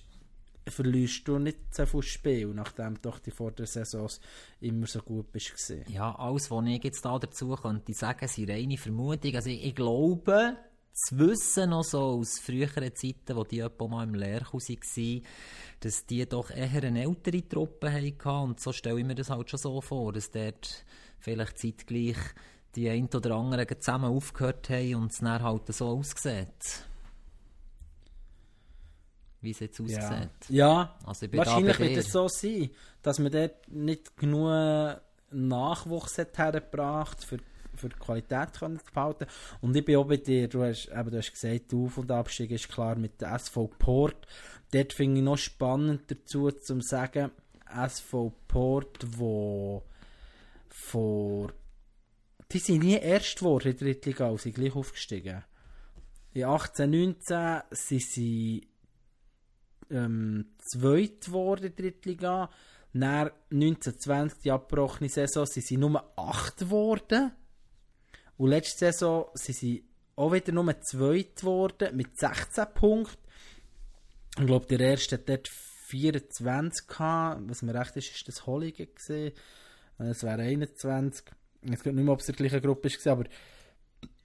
[0.68, 4.20] verlierst du nicht so viel Spiel, nachdem doch die vor der Saisons
[4.60, 5.86] immer so gut bist gewesen.
[5.92, 9.36] Ja, alles, was ich jetzt da dazu könnte sagen, sind reine Vermutungen.
[9.36, 10.58] Also ich, ich glaube,
[10.96, 15.22] zu wissen, noch so aus früheren Zeiten, wo die etwa mal im Lehrkurs waren,
[15.82, 18.50] dass die doch eher eine ältere Truppe hatten.
[18.50, 20.86] Und so stelle ich mir das halt schon so vor, dass dort
[21.20, 22.18] vielleicht zeitgleich
[22.76, 26.86] die ein oder anderen zusammen aufgehört haben und es dann halt so aussieht.
[29.46, 29.98] Wie es jetzt aussieht.
[29.98, 32.70] Ja, ja Also wahrscheinlich wird es so sein,
[33.02, 35.00] dass man dort nicht genug
[35.32, 37.38] Nachwuchs hat hergebracht für
[37.78, 39.26] für die Qualität können zu behalten.
[39.60, 42.10] Und ich bin auch bei dir, du hast, eben, du hast gesagt, der Auf- und
[42.10, 44.26] Abstieg ist klar mit der SV Port.
[44.72, 47.32] Dort finde ich noch spannend dazu, zu sagen,
[47.70, 49.84] SV Port, wo
[50.70, 51.52] vor
[52.52, 55.44] die sind nie erst geworden in der Drittliga, und sind gleich aufgestiegen.
[56.34, 58.68] In 18, 19 sind sie
[59.90, 62.50] ähm, zweit geworden in der Drittliga.
[62.94, 67.32] Nach 1920, die abgebrochene Saison, sind sie nur 8 geworden.
[68.38, 73.18] Und letzte Saison sind sie auch wieder nur zweit geworden mit 16 Punkten.
[74.38, 75.50] Ich glaube, der erste hat dort
[75.88, 77.42] 24 gehabt.
[77.50, 79.34] Was mir recht ist, ist das Holligen gesehen.
[79.98, 81.26] Es wäre 21.
[81.62, 83.24] Ich weiß nicht mehr, ob es in der gleichen Gruppe war, aber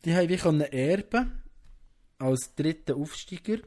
[0.05, 1.43] die haben können erben
[2.19, 3.59] als dritter Aufsteiger.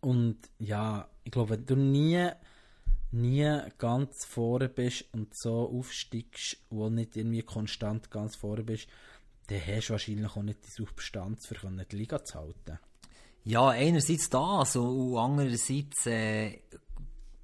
[0.00, 2.30] Und ja, ich glaube, wenn du nie,
[3.10, 8.88] nie ganz vorne bist und so aufsteigst, wo nicht irgendwie konstant ganz vorne bist,
[9.48, 12.78] dann hast du wahrscheinlich auch nicht die Substanz, für die Liga zu halten.
[13.44, 16.58] Ja, einerseits das und andererseits äh,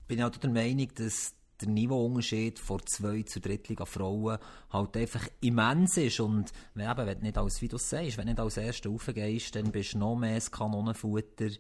[0.07, 4.39] bin ich auch der Meinung, dass der Niveauunterschied von zwei zu Drittliga Frauen
[4.71, 8.33] halt einfach immens ist und eben, wenn du nicht als, wie du sagst, wenn du
[8.33, 11.51] nicht als Erster raufgehst, dann bist du noch mehr das Kanonenfutter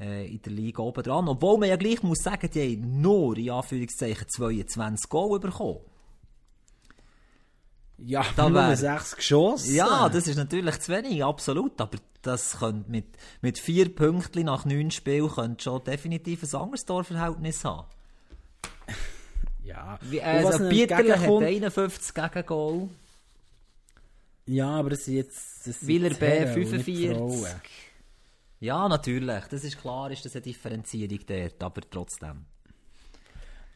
[0.00, 1.28] äh, in der Liga oben dran.
[1.28, 5.80] Obwohl man ja gleich muss sagen, die haben nur, in Anführungszeichen, 22 Goal bekommen.
[7.98, 9.72] Ja, Da nur wär- sechs Geschosse.
[9.72, 11.78] Ja, das ist natürlich zu wenig, absolut.
[11.80, 13.04] Aber das könnte mit,
[13.42, 17.86] mit vier Punkten nach neun Spielen könnte schon definitiv ein anderes Torverhältnis haben.
[19.62, 19.98] Ja.
[20.02, 22.88] Wie, was also Bieterle hat entgegenkommt- 51 Gegengol,
[24.46, 25.64] Ja, aber das sind jetzt...
[25.64, 27.60] Das Willer B Herren und nicht 45.
[28.60, 29.44] Ja, natürlich.
[29.50, 32.44] Das ist klar, ist das eine Differenzierung dort, aber trotzdem.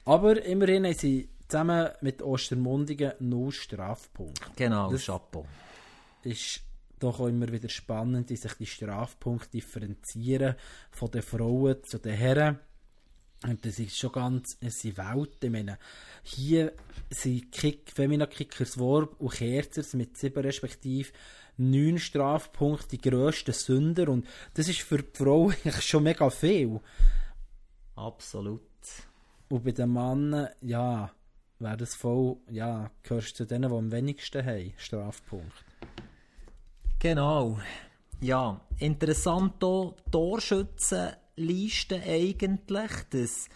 [0.04, 4.42] Aber immerhin haben sie zusammen mit Ostermundigen null Strafpunkte.
[4.56, 5.46] Genau, Das- Chapeau.
[6.22, 6.60] ist
[6.98, 10.54] doch auch immer wieder spannend, wie sich die Strafpunkte differenzieren
[10.90, 12.58] von den Frauen zu den Herren.
[13.46, 15.36] Und das ist schon ganz, es sind Welten.
[15.42, 15.78] Ich meine,
[16.22, 16.72] hier
[17.10, 21.10] sind Kick, Femina Kickers Worb und Kerzers mit sieben respektive
[21.56, 24.08] neun Strafpunkten die grössten Sünder.
[24.08, 26.80] Und das ist für die Frauen eigentlich schon mega viel.
[27.96, 28.62] Absolut.
[29.48, 31.10] Und bei den Männern, ja,
[31.58, 35.64] wäre das voll, ja, gehörst du zu denen, die am wenigsten haben, Strafpunkt.
[36.98, 37.58] Genau.
[38.20, 43.48] Ja, interessant hier, Torschützenliste eigentlich, dass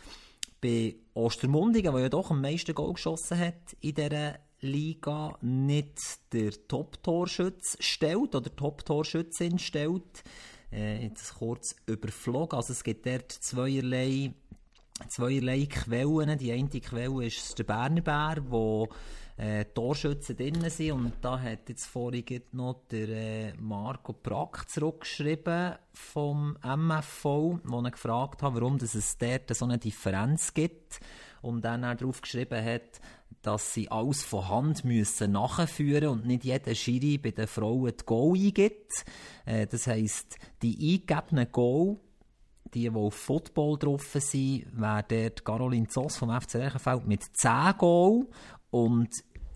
[0.60, 6.50] bei Ostermundigen, der ja doch am meisten Goal geschossen hat in dieser Liga, nicht der
[6.68, 10.24] Top-Torschütz stellt oder Top-Torschützin stellt.
[10.72, 12.56] Äh, jetzt kurz überflogen.
[12.56, 14.32] Also es gibt dort zweierlei
[15.06, 16.38] zweierlei Quellen.
[16.38, 18.88] Die eine Quelle ist der Berner Bär, wo
[19.36, 20.92] äh, Torschützen drin sind.
[20.92, 27.90] Und da hat jetzt vorhin noch der äh, Marco Brack zurückgeschrieben vom MFV, wo er
[27.90, 31.00] gefragt hat, warum es dort so eine Differenz gibt.
[31.40, 33.00] Und dann er darauf geschrieben hat,
[33.42, 38.04] dass sie alles von Hand müssen nachführen und nicht jeder Schiri bei den Frauen die
[38.04, 39.04] Goal eingibt.
[39.46, 41.98] Äh, das heisst, die eingegebenen Goal
[42.74, 47.78] die, die auf Football drauf sind, wäre dort Caroline Zoss vom FC Reichenfeld mit 10
[47.78, 48.26] Goal
[48.70, 49.08] und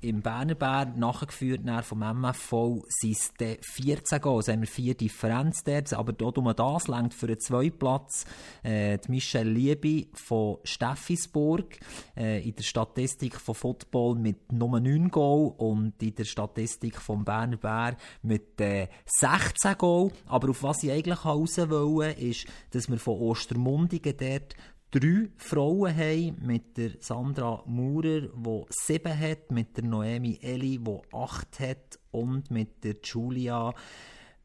[0.03, 4.37] im Berner Bär, nachgeführt dann vom MFV, sind es dann 14 Goal.
[4.37, 5.93] Also haben wir vier Differenz dort.
[5.93, 8.25] Aber dort um das längt für den zweiten Platz
[8.63, 11.79] äh, die Michelle Liebe von Steffisburg
[12.17, 17.25] äh, in der Statistik von Football mit Nummer 9 Goal und in der Statistik vom
[17.25, 20.11] Berner Bär mit äh, 16 Goal.
[20.27, 24.57] Aber auf was ich eigentlich raus wollte, ist, dass wir von Ostermundigen dort
[24.93, 31.01] drei Frauen haben, mit der Sandra Maurer, die sieben hat, mit der Noemi Eli, die
[31.13, 33.75] acht hat und mit der Julia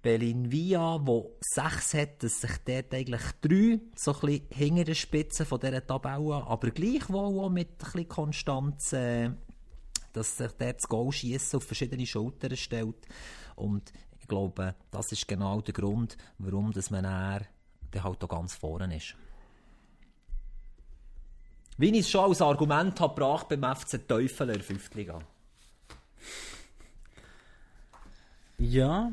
[0.01, 5.43] Belinvia, die sechs hat, dass sich dort eigentlich drei so ein bisschen hinter der Spitze
[5.43, 9.31] von dieser Tabelle, aber gleichwohl auch mit ein bisschen Konstanz, äh,
[10.13, 13.05] dass sich dort das Goalschiessen auf verschiedene Schultern stellt.
[13.57, 17.47] Und ich glaube, das ist genau der Grund, warum dass man dann
[18.01, 19.15] halt auch ganz vorne ist.
[21.77, 24.95] Wie ich es schon als Argument habe gebracht beim FC Teufel in der 5.
[24.95, 25.19] Liga.
[28.57, 29.11] Ja.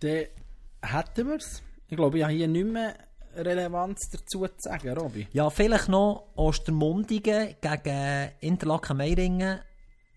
[0.00, 0.26] Dann
[0.82, 1.62] hätten wir es.
[1.88, 2.94] Ich glaube, ich habe hier nicht mehr
[3.36, 5.28] Relevanz dazu zu sagen, Robby.
[5.32, 9.60] Ja, vielleicht noch Ostermundigen gegen Interlaken Meiringen,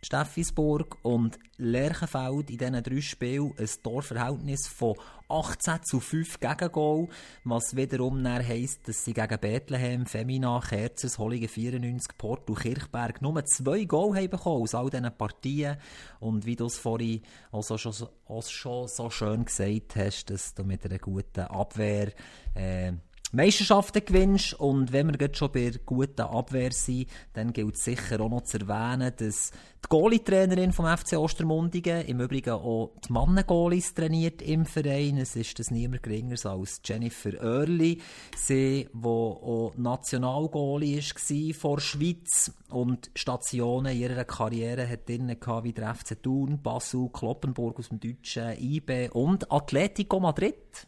[0.04, 4.95] Steffisburg und Lerchenfeld in diesen drei Spielen ein Torverhältnis von
[5.30, 7.08] 18 zu 5 Gegengol,
[7.43, 13.22] was wiederum dann heisst, dass sie gegen Bethlehem, Femina, Kerzers, Holligen 94, Port und Kirchberg
[13.22, 15.78] nur zwei Goal haben bekommen aus all diesen Partien.
[16.20, 17.22] Und wie du es vorhin
[17.52, 17.93] auch, so, schon,
[18.26, 22.12] auch schon so schön gesagt hast, dass du mit einer guten Abwehr
[22.56, 22.93] äh,
[23.34, 27.86] Meisterschaften gewinnst und wenn wir jetzt schon bei der guten Abwehr sind, dann gilt es
[27.86, 29.51] sicher auch noch zu erwähnen, dass
[29.84, 35.17] die Goalie-Trainerin vom FC Ostermundigen im Übrigen auch die Mannen-Goalies trainiert im Verein.
[35.17, 38.01] Es ist das niemand geringer als Jennifer Early,
[38.36, 45.73] sie, die auch Nationalgoalie war vor Schweiz und Stationen ihrer Karriere hat drin gehabt, wie
[45.73, 50.88] der FC Thun, Basel, Kloppenburg aus dem Deutschen, IB und Atletico Madrid.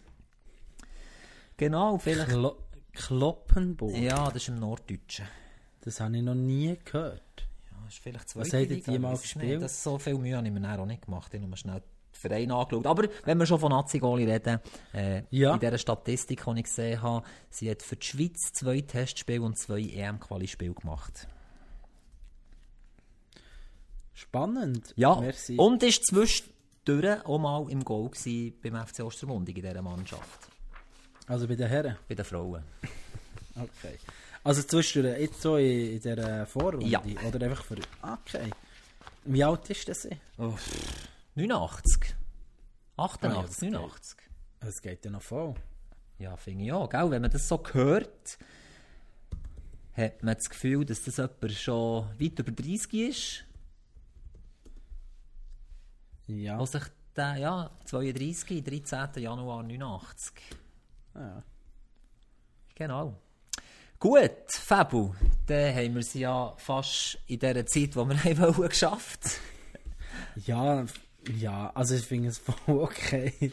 [1.57, 2.29] Genau, vielleicht.
[2.29, 2.55] Klo
[2.93, 3.95] Kloppenburg.
[3.97, 5.25] Ja, das ist im Norddeutschen.
[5.81, 7.47] Das habe ich noch nie gehört.
[7.71, 9.45] Ja, das ist vielleicht Was zweite habt ihr mal gespielt?
[9.45, 9.61] nicht.
[9.63, 11.33] Das so viel Mühe habe ich mir auch nicht gemacht.
[11.33, 12.85] Ich habe nur schnell den Verein angeschaut.
[12.85, 14.59] Aber wenn wir schon von Nazi-Goli reden,
[14.93, 15.55] äh, Ja.
[15.55, 19.57] in dieser Statistik, die ich gesehen habe, sie hat für die Schweiz zwei Testspiele und
[19.57, 21.27] zwei EM-Quali-Spiele gemacht.
[24.13, 24.93] Spannend.
[24.95, 25.57] Ja, Merci.
[25.57, 28.11] und ist zwischendurch auch mal im Goal
[28.61, 30.47] beim FC Ostermundig in dieser Mannschaft.
[31.27, 31.97] Also bei den Herren.
[32.07, 32.63] Bei den Frauen.
[33.55, 33.97] Okay.
[34.43, 36.85] Also zwischendurch jetzt so in, in dieser Vorrunde?
[36.85, 37.01] Ja.
[37.27, 37.77] Oder einfach für...
[38.01, 38.49] Okay.
[39.25, 40.01] Wie alt ist das?
[40.01, 40.17] sie?
[40.37, 40.53] Oh,
[41.35, 42.15] 89.
[42.97, 43.71] 88, Ah ja, das geht.
[43.71, 44.17] 89.
[44.59, 45.55] Es geht ja noch voll.
[46.19, 47.09] Ja, finde ich auch, gell?
[47.09, 48.37] Wenn man das so hört,
[49.93, 53.43] hat man das Gefühl, dass das jemand schon weit über 30 ist.
[56.27, 56.59] Ja.
[56.59, 56.83] Wo sich
[57.15, 59.23] der, ja, 32, 13.
[59.23, 60.33] Januar 89.
[61.15, 61.43] ja.
[62.75, 63.15] Genau.
[63.99, 65.13] Gut, Fabu,
[65.47, 69.39] dann haben wir sie ja fast in der Zeit, die wir haben wollen, geschafft.
[70.45, 70.85] Ja,
[71.37, 73.51] ja, also ich finde es voll okay.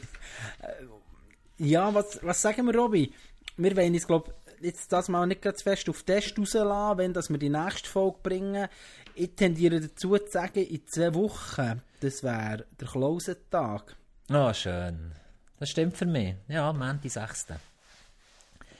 [1.58, 3.12] Ja, was, was sagen wir, Robby?
[3.56, 7.30] Wir wollen uns, glaube jetzt das mal nicht ganz fest auf Test rauslassen, wenn dass
[7.30, 8.68] wir die nächste Folge bringen.
[9.14, 13.96] Ich tendiere dazu zu sagen, in zwei Wochen, das wäre der Klausentag.
[14.28, 15.12] Ah, schön.
[15.60, 16.34] Das stimmt für mich.
[16.48, 17.48] Ja, Mänti 6.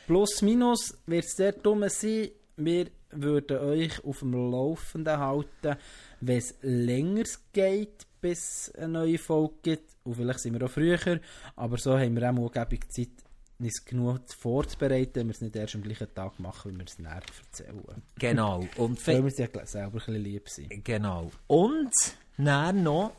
[0.06, 2.30] Plus, minus wird es sehr dumm sein.
[2.56, 5.76] Wir würden euch auf dem Laufenden halten,
[6.20, 9.90] wenn es länger geht, bis eine neue Folge gibt.
[10.04, 11.20] Und vielleicht sind wir auch früher,
[11.54, 13.10] aber so haben wir auch angeblich Zeit,
[13.58, 16.98] uns genug vorzubereiten, wenn wir es nicht erst am gleichen Tag machen, wie wir es
[16.98, 18.02] näher erzählen.
[18.18, 18.66] Genau.
[18.78, 20.82] Und Weil wir es ja selber ein bisschen lieb sind.
[20.82, 21.30] Genau.
[21.46, 21.92] Und
[22.38, 23.12] dann noch,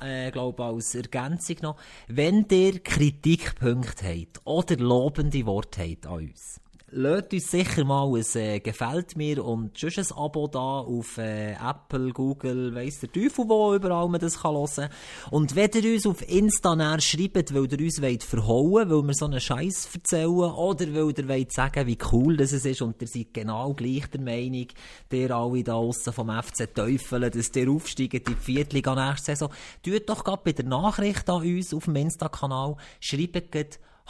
[0.00, 1.76] äh, glaube als Ergänzung noch,
[2.06, 8.24] wenn ihr Kritikpunkte habt oder lobende Worte habt an uns, lasst uns sicher mal ein
[8.34, 13.48] äh, «Gefällt mir» und schon ein Abo da auf äh, Apple, Google, weiss der Teufel
[13.48, 14.88] wo, überall man das kann hören.
[15.30, 19.14] Und wenn ihr uns auf Insta näher schreibt, weil ihr uns wollt verhauen weil wir
[19.14, 23.08] so einen Scheiß erzählen, oder weil ihr wollt sagen, wie cool das ist und ihr
[23.08, 24.68] seid genau gleich der Meinung,
[25.12, 29.50] ihr alle da aussen vom FC Teufel, dass ihr aufsteigt in die Viertliga nächste Saison,
[29.82, 33.52] tut doch gerade bei der Nachricht an uns auf dem Insta-Kanal, schreibt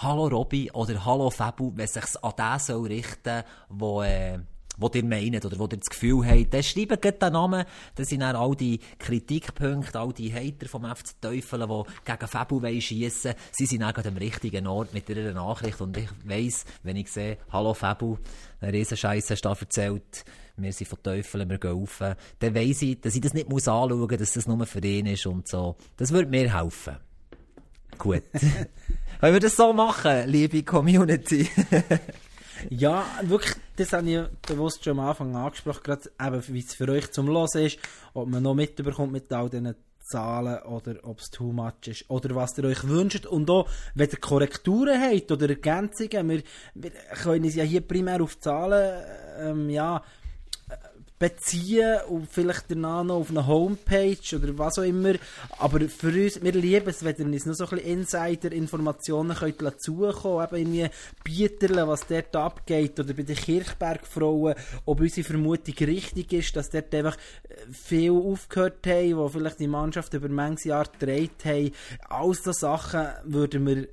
[0.00, 4.38] Hallo Robby oder Hallo Fabu, wenn es sich an den soll richten, wo, äh,
[4.76, 7.64] wo ihr meint oder wo ihr das Gefühl habt, dann schreibt gerade den Namen,
[7.96, 12.62] dann sind dann all die Kritikpunkte, all die Hater vom FC Teufel, die gegen Fabu
[12.78, 16.94] schiessen sie sind dann gerade am richtigen Ort mit ihrer Nachricht und ich weiss, wenn
[16.94, 18.18] ich sehe, Hallo Fabu,
[18.60, 20.24] eine Riesenscheiße hast du da erzählt,
[20.56, 21.98] wir sind von Teufeln, wir gehen rauf,
[22.38, 25.26] dann weiss ich, dass ich das nicht anschauen muss, dass das nur für ihn ist
[25.26, 25.74] und so.
[25.96, 26.98] Das würde mir helfen.
[27.98, 28.22] Gut.
[29.20, 31.48] Wollen wir das so machen, liebe Community?
[32.70, 36.88] Ja, wirklich, das habe ich bewusst schon am Anfang angesprochen, gerade eben, wie es für
[36.88, 37.78] euch zum Hören ist,
[38.14, 42.34] ob man noch mitbekommt mit all diesen Zahlen oder ob es too much ist oder
[42.34, 46.42] was ihr euch wünscht und auch, wenn ihr Korrekturen habt oder Ergänzungen, wir,
[46.74, 46.90] wir
[47.22, 49.04] können uns ja hier primär auf Zahlen,
[49.38, 50.02] ähm, ja,
[51.18, 55.14] beziehen und vielleicht danach noch auf eine Homepage oder was auch immer.
[55.58, 60.46] Aber für uns, wir lieben es, wenn ihr noch so ein bisschen Insider-Informationen könnt zukommen
[60.52, 60.90] eben irgendwie
[61.24, 64.54] Bieterle, was dort abgeht oder bei den Kirchbergfrauen,
[64.84, 67.16] ob unsere Vermutung richtig ist, dass dort einfach
[67.70, 71.72] viel aufgehört haben, wo vielleicht die Mannschaft über manches Jahr gedreht haben.
[72.08, 73.88] All so Sachen würden wir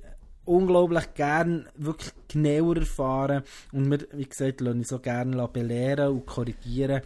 [0.46, 3.42] unglaublich gern wirklich genauer erfahren
[3.72, 7.02] und wir, wie gesagt, lassen uns so gerne belehren und korrigieren.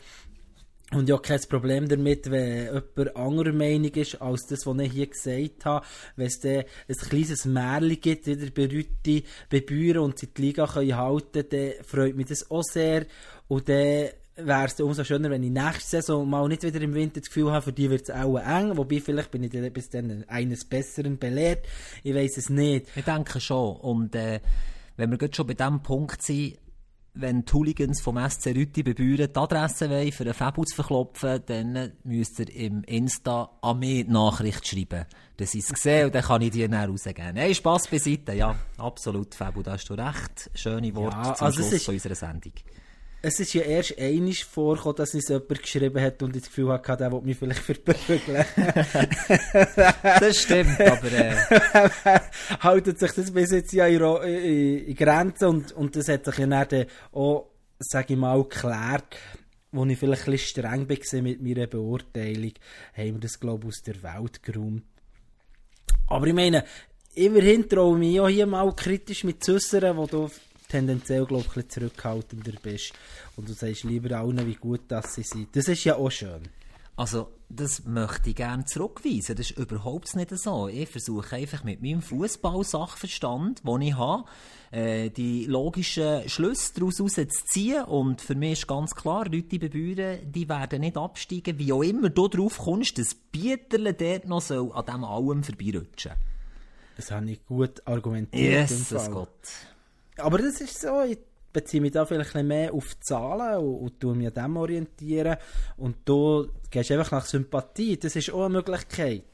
[0.93, 2.65] Und ja, kein Problem damit, wenn
[2.97, 5.87] jemand anderer Meinung ist, als das, was ich hier gesagt habe.
[6.17, 10.43] Wenn es dann ein kleines Märchen gibt, wieder bei Rütti, bei Büren und sie die
[10.43, 13.07] Liga können halten dann freut mich das auch sehr.
[13.47, 14.09] Und dann
[14.47, 17.51] wäre es umso schöner, wenn ich nächste Saison mal nicht wieder im Winter das Gefühl
[17.53, 18.77] habe, für die wird es auch eng.
[18.77, 21.67] Wobei, vielleicht bin ich dann bis dann eines Besseren belehrt.
[22.03, 22.87] Ich weiß es nicht.
[22.97, 23.77] Ich denke schon.
[23.77, 24.41] Und äh,
[24.97, 26.59] wenn wir jetzt schon bei diesem Punkt sind,
[27.12, 31.41] wenn die Hooligans vom SC Rütti bebühren die Adresse wollen, für einen Fabu zu verklopfen,
[31.47, 35.07] dann müsst ihr im Insta an mich Nachricht schreiben.
[35.37, 37.35] dass ich es gesehen und dann kann ich die dann rausgeben.
[37.35, 41.61] Hey, Spass beiseite, ja, absolut, Fabu, da hast du recht schöne Worte Ja, zum also
[41.62, 42.53] Schluss ist- von unserer Sendung.
[43.23, 46.73] Es ist ja erst einmal vorgekommen, dass uns jemand geschrieben hat und ich das Gefühl
[46.73, 48.45] hatte, der will mich vielleicht verprügeln.
[50.03, 51.35] Das stimmt, aber äh,
[52.61, 56.25] haltet sich das bis jetzt ja in, Ro- in, in Grenzen und, und das hat
[56.25, 59.17] sich ja dann auch, sage ich mal, geklärt.
[59.73, 62.53] Wo ich vielleicht ein bisschen streng war mit meiner Beurteilung,
[62.97, 64.83] haben wir das, glaube ich, aus der Welt geräumt.
[66.09, 66.65] Aber ich meine,
[67.15, 70.29] immerhin traue ich mich auch hier mal kritisch mit zu äußern, wo du
[70.71, 72.93] tendenziell, glaube ich, ein bisschen zurückhaltender bist.
[73.37, 75.55] Und du sagst lieber allen, wie gut das sie sind.
[75.55, 76.43] Das ist ja auch schön.
[76.97, 79.35] Also, das möchte ich gerne zurückweisen.
[79.35, 80.69] Das ist überhaupt nicht so.
[80.69, 84.25] Ich versuche einfach mit meinem Fußball-Sachverstand, den ich habe,
[84.71, 86.97] äh, die logischen Schlüsse daraus
[87.53, 87.85] ziehen.
[87.85, 91.83] Und für mich ist ganz klar, Leute bei Büren, die werden nicht absteigen, wie auch
[91.83, 96.13] immer du drauf kommst, dass Bieterle dort noch soll an dem allem vorbeirutschen.
[96.97, 98.69] Das habe ich gut argumentiert.
[98.71, 99.11] Fall.
[99.11, 99.29] Gott.
[100.21, 101.19] Aber das ist so, ich
[101.53, 105.37] beziehe mich da vielleicht ein mehr auf Zahlen und, und tue mich an dem orientieren.
[105.77, 109.25] Und du gehst einfach nach Sympathie, das ist auch eine Möglichkeit.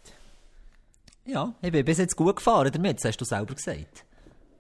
[1.27, 4.06] Ja, ich bin bis jetzt gut gefahren damit, das hast du selber gesagt.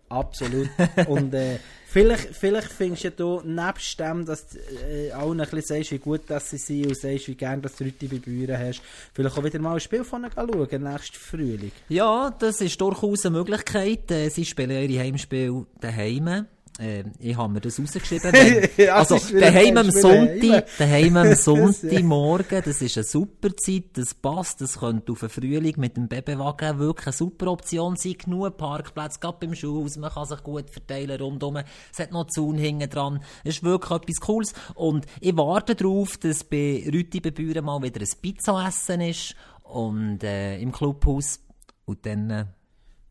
[0.08, 0.68] Absolut.
[1.08, 4.58] Und äh, vielleicht, vielleicht findest du nebst dem, dass du
[4.88, 7.76] äh, allen ein bisschen sagst, wie gut dass sie sind und sagst, wie gerne dass
[7.76, 11.16] du Leute bei Büren hast, vielleicht auch wieder mal ein Spiel von ihnen schauen, nächsten
[11.16, 11.72] Frühling.
[11.88, 14.10] Ja, das ist durchaus eine Möglichkeit.
[14.10, 16.46] Äh, Sie spielen ihre Heimspiele daheim.
[16.78, 18.32] Äh, ich habe mir das rausgeschrieben.
[18.76, 19.90] Wenn, also, daheim am.
[19.90, 25.28] Sonntag, daheim am Sonntagmorgen, das ist eine super Zeit, das passt, das könnte auf den
[25.30, 28.16] Frühling mit dem Babywagen wirklich eine super Option sein.
[28.18, 31.58] Genug Parkplätze, gerade beim Schulhaus, man kann sich gut verteilen rundum.
[31.92, 33.20] Es hat noch Zaun hinten dran.
[33.44, 34.54] Es ist wirklich etwas Cooles.
[34.74, 39.34] Und ich warte darauf, dass bei Rüti bei Büren mal wieder ein Pizza-Essen ist.
[39.62, 41.40] Und, äh, im Clubhaus.
[41.86, 42.44] Und dann, äh,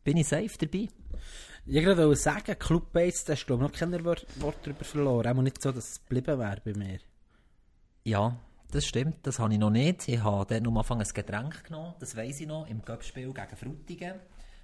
[0.04, 0.88] bin ich safe dabei.
[1.68, 4.84] Ich wollte sagen, Club Base, da hast du glaube ich noch keine Wort, Wort darüber
[4.84, 5.36] verloren.
[5.36, 7.00] Auch nicht so, dass es geblieben wäre bei mir.
[8.04, 8.38] Ja,
[8.70, 10.06] das stimmt, das habe ich noch nicht.
[10.06, 13.56] Ich habe dort am Anfang ein Getränk genommen, das weiss ich noch, im Göppspiel gegen
[13.56, 14.14] Frutigen,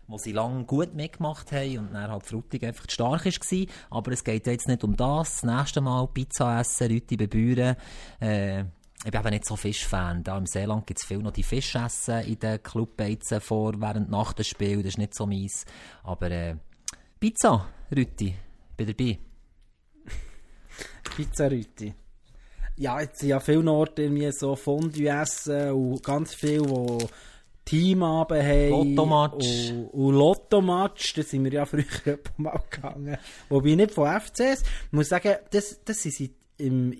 [0.06, 3.66] wo sie lange gut mitgemacht haben und dann halt Frutigen einfach zu stark war.
[3.90, 5.40] Aber es geht jetzt nicht um das.
[5.40, 7.74] Das nächste Mal Pizza essen, Leute bebühren.
[8.20, 8.60] Äh,
[9.04, 10.22] ich bin eben nicht so Fischfan.
[10.22, 14.34] Da im Seeland gibt es viel noch die Fischessen in den Clubbeizen vor, während nach
[14.34, 14.84] dem Spiel.
[14.84, 15.64] Das ist nicht so meins.
[16.04, 16.54] Aber äh,
[17.22, 18.34] Pizza, Rüti,
[18.76, 19.16] bin dabei.
[21.14, 21.94] Pizzarüti.
[22.78, 26.98] Ja, jetzt sind ja viele Orte irgendwie so Fondue essen und ganz viel, wo
[27.64, 28.70] Teamabend haben.
[28.70, 29.70] Lottomatch.
[29.70, 31.84] Und, und Lottomatch, da sind wir ja früher
[32.38, 33.16] mal gegangen.
[33.48, 34.62] Wobei nicht von FCS.
[34.86, 36.92] Ich muss sagen, das, das sind sie im,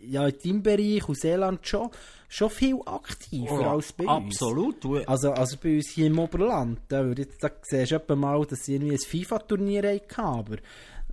[0.00, 1.90] ja, in deinem Bereich und Seeland schon,
[2.28, 4.34] schon viel aktiver als bei uns.
[4.34, 4.84] Absolut.
[5.08, 8.92] Also, also bei uns hier im Oberland, da, da siehst du mal, dass sie irgendwie
[8.92, 10.56] ein FIFA-Turnier hatten, aber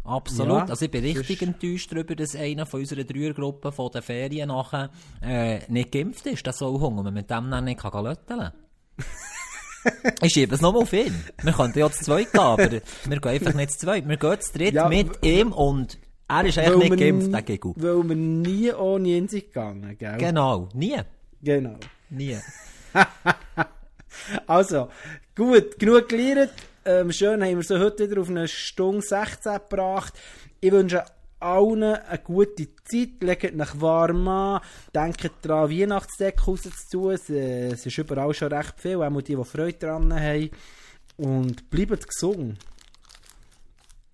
[0.06, 0.58] Absolut.
[0.58, 4.04] Ja, also ich bin das richtig enttäuscht darüber, dass einer von unserer Dreiergruppe von den
[4.04, 8.04] Ferien nachher äh, nicht geimpft ist, der soll Hunger, man mit dem dann nicht kann
[8.04, 8.52] lötteln
[10.22, 11.14] Ich schiebe es nochmal auf ihn.
[11.44, 14.08] Wir könnten ja zu zweit gehen, aber wir gehen einfach nicht zu zweit.
[14.08, 17.74] Wir gehen zu dritt Ja, mit ihm und er ist eigentlich nicht geimpft, der Gigu.
[17.76, 20.18] Weil wir nie ohne ihn sind gegangen, gell?
[20.18, 20.70] Genau.
[20.74, 21.02] Nie.
[21.42, 21.78] Genau.
[22.10, 22.38] Nie.
[24.48, 24.90] Also,
[25.36, 26.54] gut, genug gelernt.
[26.86, 30.14] Ähm, schön haben wir so heute wieder auf eine Stunde 16 gebracht.
[30.62, 31.04] Ich wünsche
[31.40, 33.22] allen eine gute Zeit.
[33.22, 34.62] Legt euch warm an.
[34.94, 37.14] Denkt daran, Weihnachtsdeck rauszutun.
[37.14, 40.50] Es, äh, es ist überall schon recht viel, auch die, die Freude daran haben.
[41.18, 42.58] Und bleibt gesund.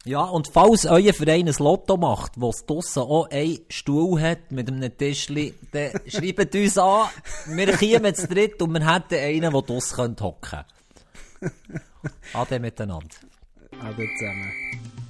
[0.04, 4.52] Ja, und falls euer Verein ein Lotto macht, wo es draussen auch einen Stuhl hat
[4.52, 7.10] mit einem Tischli, dann schreibt uns an,
[7.46, 10.66] wir kommen zu dritt und wir hätten einen, der draussen hocken
[11.40, 11.52] könnte.
[12.34, 13.16] Ade miteinander.
[13.80, 15.01] Ade zusammen.